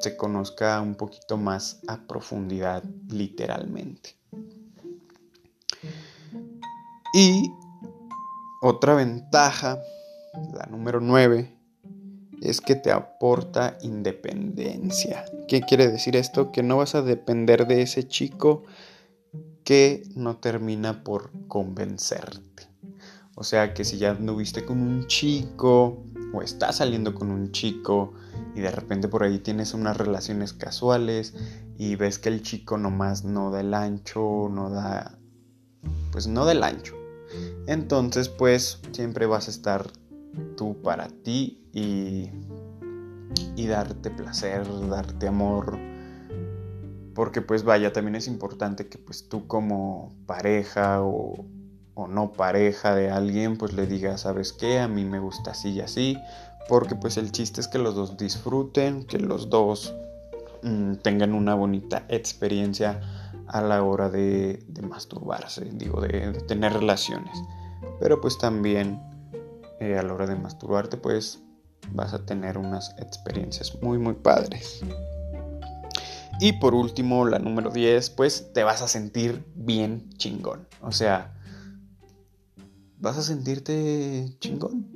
se 0.00 0.16
conozca 0.16 0.80
un 0.82 0.96
poquito 0.96 1.36
más 1.36 1.80
a 1.86 2.06
profundidad 2.06 2.82
literalmente. 3.08 4.16
Y 7.14 7.50
otra 8.60 8.94
ventaja 8.94 9.80
la 10.52 10.66
número 10.66 11.00
9 11.00 11.56
es 12.42 12.60
que 12.60 12.74
te 12.74 12.90
aporta 12.90 13.78
independencia. 13.82 15.24
¿Qué 15.46 15.60
quiere 15.60 15.88
decir 15.88 16.16
esto? 16.16 16.52
Que 16.52 16.62
no 16.62 16.76
vas 16.76 16.94
a 16.94 17.02
depender 17.02 17.66
de 17.66 17.82
ese 17.82 18.06
chico 18.06 18.64
que 19.64 20.02
no 20.14 20.36
termina 20.36 21.04
por 21.04 21.30
convencerte. 21.46 22.67
O 23.40 23.44
sea 23.44 23.72
que 23.72 23.84
si 23.84 23.98
ya 23.98 24.10
anduviste 24.10 24.64
con 24.64 24.80
un 24.80 25.06
chico 25.06 26.02
o 26.32 26.42
estás 26.42 26.78
saliendo 26.78 27.14
con 27.14 27.30
un 27.30 27.52
chico 27.52 28.12
y 28.56 28.60
de 28.60 28.72
repente 28.72 29.06
por 29.06 29.22
ahí 29.22 29.38
tienes 29.38 29.74
unas 29.74 29.96
relaciones 29.96 30.52
casuales 30.52 31.34
y 31.76 31.94
ves 31.94 32.18
que 32.18 32.30
el 32.30 32.42
chico 32.42 32.78
nomás 32.78 33.22
no 33.22 33.52
da 33.52 33.60
el 33.60 33.74
ancho, 33.74 34.48
no 34.50 34.70
da... 34.70 35.20
pues 36.10 36.26
no 36.26 36.46
del 36.46 36.64
ancho. 36.64 36.96
Entonces 37.68 38.28
pues 38.28 38.80
siempre 38.90 39.26
vas 39.26 39.46
a 39.46 39.52
estar 39.52 39.88
tú 40.56 40.82
para 40.82 41.06
ti 41.06 41.62
y, 41.72 42.30
y 43.54 43.66
darte 43.68 44.10
placer, 44.10 44.66
darte 44.88 45.28
amor. 45.28 45.78
Porque 47.14 47.40
pues 47.40 47.62
vaya, 47.62 47.92
también 47.92 48.16
es 48.16 48.26
importante 48.26 48.88
que 48.88 48.98
pues 48.98 49.28
tú 49.28 49.46
como 49.46 50.12
pareja 50.26 51.02
o, 51.04 51.46
o 51.98 52.06
no 52.06 52.30
pareja 52.30 52.94
de 52.94 53.10
alguien 53.10 53.56
pues 53.56 53.72
le 53.72 53.84
digas, 53.88 54.20
¿sabes 54.20 54.52
qué? 54.52 54.78
A 54.78 54.86
mí 54.86 55.04
me 55.04 55.18
gusta 55.18 55.50
así 55.50 55.70
y 55.70 55.80
así. 55.80 56.16
Porque 56.68 56.94
pues 56.94 57.16
el 57.16 57.32
chiste 57.32 57.60
es 57.60 57.66
que 57.66 57.78
los 57.78 57.96
dos 57.96 58.16
disfruten, 58.16 59.04
que 59.04 59.18
los 59.18 59.50
dos 59.50 59.96
mm, 60.62 60.94
tengan 61.02 61.34
una 61.34 61.56
bonita 61.56 62.04
experiencia 62.08 63.00
a 63.48 63.60
la 63.62 63.82
hora 63.82 64.10
de, 64.10 64.62
de 64.68 64.82
masturbarse, 64.82 65.64
digo, 65.72 66.00
de, 66.00 66.30
de, 66.30 66.40
tener 66.42 66.72
relaciones. 66.72 67.36
Pero 67.98 68.20
pues 68.20 68.38
también 68.38 69.02
eh, 69.80 69.98
a 69.98 70.02
la 70.04 70.14
hora 70.14 70.26
de 70.26 70.36
masturbarte, 70.36 70.98
pues 70.98 71.42
vas 71.90 72.14
a 72.14 72.24
tener 72.24 72.58
unas 72.58 72.94
experiencias 72.98 73.76
muy, 73.82 73.98
muy 73.98 74.14
padres. 74.14 74.82
Y 76.38 76.52
por 76.52 76.74
último, 76.74 77.24
la 77.24 77.40
número 77.40 77.70
10, 77.70 78.10
pues 78.10 78.52
te 78.52 78.62
vas 78.62 78.82
a 78.82 78.88
sentir 78.88 79.44
bien 79.56 80.10
chingón. 80.16 80.68
O 80.80 80.92
sea, 80.92 81.34
vas 83.00 83.18
a 83.18 83.22
sentirte 83.22 84.36
chingón. 84.40 84.86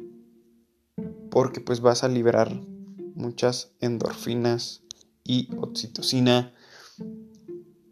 Porque 1.31 1.61
pues 1.61 1.81
vas 1.81 2.05
a 2.05 2.09
liberar 2.09 2.53
muchas 3.15 3.73
endorfinas 3.81 4.83
y 5.25 5.49
oxitocina. 5.57 6.53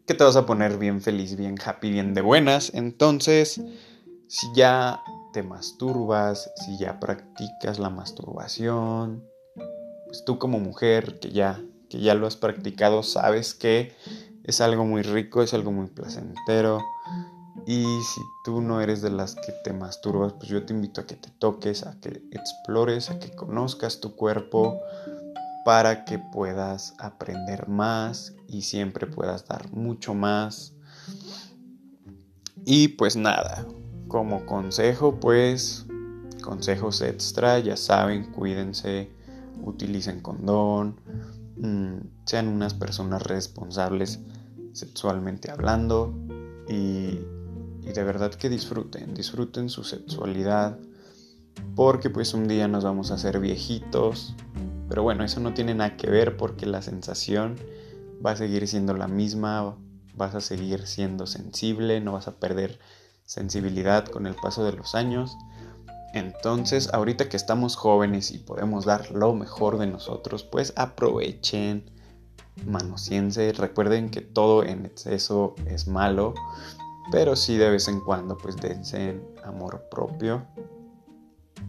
Que 0.06 0.14
te 0.14 0.24
vas 0.24 0.36
a 0.36 0.46
poner 0.46 0.78
bien 0.78 1.00
feliz, 1.00 1.36
bien 1.36 1.56
happy, 1.64 1.90
bien 1.90 2.14
de 2.14 2.20
buenas. 2.20 2.72
Entonces, 2.74 3.61
si 4.26 4.46
ya 4.54 5.00
te 5.32 5.42
masturbas, 5.42 6.50
si 6.56 6.78
ya 6.78 6.98
practicas 6.98 7.78
la 7.78 7.90
masturbación, 7.90 9.24
pues 10.06 10.24
tú 10.24 10.38
como 10.38 10.58
mujer 10.58 11.20
que 11.20 11.30
ya, 11.30 11.62
que 11.88 12.00
ya 12.00 12.14
lo 12.14 12.26
has 12.26 12.36
practicado, 12.36 13.02
sabes 13.02 13.54
que 13.54 13.92
es 14.44 14.61
algo 14.61 14.84
muy 14.84 15.02
rico, 15.02 15.42
es 15.42 15.54
algo 15.54 15.70
muy 15.70 15.86
placentero. 15.86 16.80
Y 17.66 17.84
si 18.02 18.20
tú 18.44 18.61
no 18.61 18.80
eres 18.80 19.02
de 19.02 19.11
las 19.11 19.34
que 19.34 19.52
te 19.64 19.72
masturbas, 19.72 20.32
pues 20.32 20.48
yo 20.48 20.64
te 20.64 20.72
invito 20.72 21.00
a 21.00 21.06
que 21.06 21.16
te 21.16 21.30
toques, 21.30 21.84
a 21.84 21.98
que 22.00 22.22
explores, 22.32 23.11
a 23.11 23.18
que 23.18 23.30
conozcas 23.30 24.00
tu 24.00 24.16
cuerpo 24.16 24.80
para 25.64 26.04
que 26.04 26.18
puedas 26.18 26.94
aprender 26.98 27.68
más 27.68 28.34
y 28.48 28.62
siempre 28.62 29.06
puedas 29.06 29.46
dar 29.46 29.70
mucho 29.72 30.14
más. 30.14 30.72
Y 32.64 32.88
pues 32.88 33.16
nada, 33.16 33.66
como 34.08 34.46
consejo, 34.46 35.20
pues, 35.20 35.86
consejos 36.42 37.00
extra, 37.02 37.58
ya 37.58 37.76
saben, 37.76 38.32
cuídense, 38.32 39.11
utilicen 39.62 40.20
condón, 40.20 40.96
mm, 41.56 42.26
sean 42.26 42.48
unas 42.48 42.74
personas 42.74 43.22
responsables 43.22 44.20
sexualmente 44.72 45.50
hablando 45.50 46.14
y, 46.68 47.20
de 47.93 48.05
verdad 48.05 48.32
que 48.34 48.49
disfruten, 48.49 49.14
disfruten 49.14 49.68
su 49.68 49.84
sexualidad, 49.84 50.78
porque 51.74 52.11
pues 52.11 52.34
un 52.34 52.49
día 52.49 52.68
nos 52.68 52.84
vamos 52.84 53.11
a 53.11 53.14
hacer 53.14 53.41
viejitos, 53.41 54.34
pero 54.88 55.03
bueno, 55.03 55.24
eso 55.24 55.41
no 55.41 55.55
tiene 55.55 55.74
nada 55.74 55.97
que 55.97 56.11
ver 56.11 56.36
porque 56.36 56.66
la 56.66 56.82
sensación 56.82 57.57
va 58.24 58.32
a 58.32 58.36
seguir 58.36 58.66
siendo 58.68 58.95
la 58.95 59.09
misma, 59.09 59.76
vas 60.14 60.34
a 60.34 60.41
seguir 60.41 60.86
siendo 60.86 61.26
sensible, 61.26 62.01
no 62.01 62.12
vas 62.12 62.28
a 62.28 62.32
perder 62.32 62.78
sensibilidad 63.24 64.05
con 64.07 64.26
el 64.26 64.34
paso 64.34 64.64
de 64.64 64.72
los 64.72 64.95
años. 64.95 65.36
Entonces, 66.12 66.93
ahorita 66.93 67.28
que 67.28 67.36
estamos 67.36 67.76
jóvenes 67.76 68.32
y 68.32 68.38
podemos 68.38 68.84
dar 68.84 69.12
lo 69.12 69.32
mejor 69.34 69.78
de 69.78 69.86
nosotros, 69.86 70.43
pues 70.43 70.72
aprovechen, 70.76 71.88
manociense, 72.66 73.53
recuerden 73.53 74.11
que 74.11 74.20
todo 74.20 74.64
en 74.64 74.86
exceso 74.86 75.55
es 75.66 75.86
malo, 75.86 76.34
pero 77.11 77.36
sí 77.36 77.56
de 77.56 77.70
vez 77.70 77.88
en 77.88 78.00
cuando 78.00 78.36
pues 78.36 78.56
dense 78.56 79.20
amor 79.44 79.88
propio. 79.90 80.46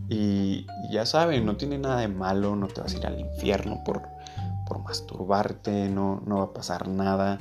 Y, 0.09 0.67
ya 0.91 1.05
saben, 1.05 1.45
no 1.45 1.55
tiene 1.55 1.77
nada 1.77 2.01
de 2.01 2.09
malo, 2.09 2.55
no 2.55 2.67
te 2.67 2.81
vas 2.81 2.93
a 2.93 2.97
ir 2.97 3.07
al 3.07 3.19
infierno 3.19 3.81
por, 3.85 4.01
por 4.67 4.79
masturbarte, 4.83 5.87
no, 5.89 6.21
no 6.25 6.39
va 6.39 6.43
a 6.45 6.53
pasar 6.53 6.89
nada, 6.89 7.39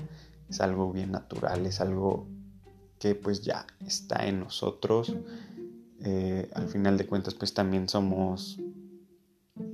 es 0.49 0.61
algo 0.61 0.93
bien 0.93 1.11
natural, 1.11 1.67
es 1.67 1.81
algo 1.81 2.29
que 3.01 3.17
pues 3.17 3.43
ya 3.43 3.67
está 3.85 4.27
en 4.27 4.41
nosotros. 4.41 5.13
Eh, 6.03 6.49
al 6.55 6.69
final 6.69 6.97
de 6.97 7.07
cuentas 7.07 7.35
pues 7.35 7.53
también 7.53 7.89
somos 7.89 8.59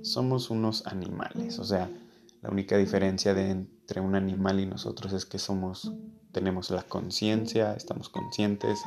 somos 0.02 0.50
unos 0.50 0.84
animales 0.88 1.60
o 1.60 1.64
sea 1.64 1.88
la 2.42 2.50
única 2.50 2.76
diferencia 2.76 3.32
de 3.32 3.50
entre 3.50 4.00
un 4.00 4.16
animal 4.16 4.58
y 4.58 4.66
nosotros 4.66 5.12
es 5.12 5.24
que 5.24 5.38
somos 5.38 5.92
tenemos 6.37 6.70
la 6.70 6.82
conciencia 6.82 7.72
estamos 7.72 8.11
conscientes 8.11 8.78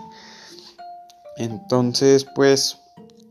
entonces 1.38 2.28
pues 2.36 2.78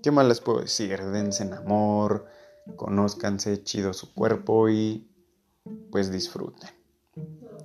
qué 0.02 0.10
más 0.10 0.26
les 0.26 0.40
puedo 0.40 0.60
decir 0.60 1.00
dense 1.04 1.44
en 1.44 1.54
amor 1.54 2.26
conózcanse 2.74 3.62
chido 3.62 3.92
su 3.94 4.12
cuerpo 4.12 4.68
y 4.68 5.08
pues 5.92 6.10
disfruten 6.10 6.78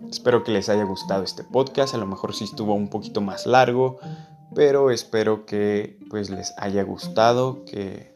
Espero 0.10 0.43
que 0.43 0.51
les 0.51 0.70
haya 0.70 0.84
gustado 0.84 1.24
este 1.24 1.43
podcast. 1.43 1.95
A 1.95 1.97
lo 1.97 2.06
mejor 2.06 2.36
sí 2.36 2.43
estuvo 2.43 2.76
un 2.76 2.89
poquito 2.89 3.20
más 3.20 3.47
largo, 3.47 3.97
pero 4.54 4.91
espero 4.91 5.47
que 5.47 5.97
pues 6.10 6.30
les 6.30 6.54
haya 6.58 6.84
gustado, 6.84 7.66
que, 7.66 8.14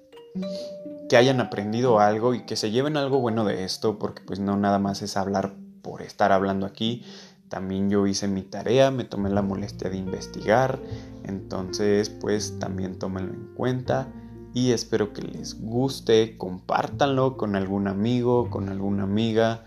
que 1.10 1.18
hayan 1.18 1.42
aprendido 1.42 2.00
algo 2.00 2.36
y 2.36 2.46
que 2.46 2.56
se 2.56 2.70
lleven 2.70 2.98
algo 2.98 3.20
bueno 3.20 3.46
de 3.46 3.64
esto, 3.64 3.98
porque 3.98 4.22
pues 4.22 4.40
no 4.40 4.58
nada 4.58 4.78
más 4.78 5.02
es 5.02 5.18
hablar 5.18 5.56
por 5.82 6.02
estar 6.02 6.32
hablando 6.32 6.68
aquí, 6.68 7.04
también 7.50 7.90
yo 7.90 8.06
hice 8.08 8.28
mi 8.28 8.42
tarea, 8.42 8.92
me 8.92 9.04
tomé 9.04 9.30
la 9.30 9.42
molestia 9.42 9.90
de 9.90 9.98
investigar, 9.98 10.80
entonces 11.24 12.10
pues 12.10 12.60
también 12.60 13.00
tómenlo 13.00 13.34
en 13.34 13.48
cuenta 13.56 14.08
y 14.54 14.72
espero 14.72 15.14
que 15.14 15.22
les 15.22 15.62
guste, 15.62 16.38
compártanlo 16.38 17.38
con 17.38 17.56
algún 17.56 17.88
amigo, 17.88 18.50
con 18.50 18.70
alguna 18.70 19.04
amiga, 19.04 19.66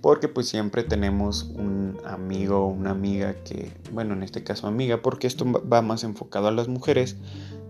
porque 0.00 0.28
pues 0.28 0.48
siempre 0.48 0.84
tenemos 0.84 1.44
un 1.44 1.98
amigo 2.04 2.66
o 2.66 2.68
una 2.68 2.90
amiga 2.90 3.34
que, 3.42 3.72
bueno, 3.92 4.14
en 4.14 4.22
este 4.22 4.44
caso 4.44 4.68
amiga, 4.68 5.02
porque 5.02 5.26
esto 5.26 5.44
va 5.44 5.82
más 5.82 6.04
enfocado 6.04 6.48
a 6.48 6.52
las 6.52 6.68
mujeres, 6.68 7.16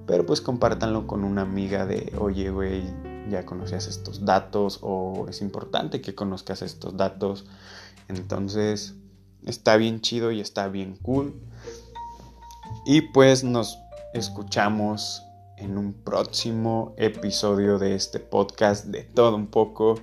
pero 0.07 0.27
pues 0.27 0.41
compártanlo 0.41 1.07
con 1.07 1.25
una 1.25 1.43
amiga 1.43 1.87
de, 1.87 2.13
oye, 2.19 2.51
güey, 2.51 2.83
ya 3.31 3.47
conocías 3.47 3.87
estos 3.87 4.25
datos 4.25 4.81
o 4.83 5.27
es 5.29 5.41
importante 5.41 6.01
que 6.01 6.15
conozcas 6.15 6.63
estos 6.63 6.97
datos. 6.97 7.47
Entonces, 8.09 8.95
está 9.47 9.77
bien 9.77 10.01
chido 10.01 10.31
y 10.33 10.41
está 10.41 10.69
bien 10.69 10.97
cool. 11.03 11.35
Y 12.85 13.01
pues 13.01 13.45
nos 13.45 13.79
escuchamos 14.13 15.23
en 15.57 15.79
un 15.79 15.95
próximo 15.95 16.95
episodio 16.99 17.79
de 17.79 17.95
este 17.95 18.21
podcast 18.21 18.87
de 18.87 19.05
todo 19.05 19.37
un 19.37 19.47
poco. 19.47 19.95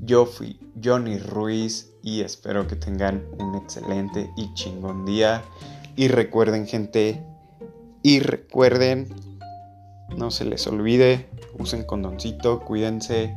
Yo 0.00 0.26
fui 0.26 0.60
Johnny 0.82 1.18
Ruiz 1.18 1.92
y 2.02 2.20
espero 2.20 2.66
que 2.66 2.76
tengan 2.76 3.24
un 3.38 3.56
excelente 3.56 4.30
y 4.36 4.52
chingón 4.54 5.04
día. 5.04 5.42
Y 5.96 6.08
recuerden 6.08 6.66
gente, 6.66 7.22
y 8.02 8.20
recuerden, 8.20 9.08
no 10.16 10.30
se 10.30 10.44
les 10.44 10.66
olvide, 10.66 11.28
usen 11.58 11.84
condoncito, 11.84 12.60
cuídense. 12.60 13.36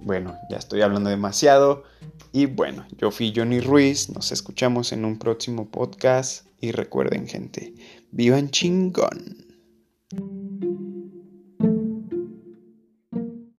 Bueno, 0.00 0.36
ya 0.48 0.56
estoy 0.56 0.82
hablando 0.82 1.10
demasiado. 1.10 1.84
Y 2.32 2.46
bueno, 2.46 2.86
yo 2.96 3.10
fui 3.10 3.32
Johnny 3.34 3.60
Ruiz, 3.60 4.08
nos 4.08 4.32
escuchamos 4.32 4.92
en 4.92 5.04
un 5.04 5.18
próximo 5.18 5.70
podcast 5.70 6.46
y 6.60 6.72
recuerden 6.72 7.28
gente, 7.28 7.74
vivan 8.10 8.50
chingón. 8.50 9.46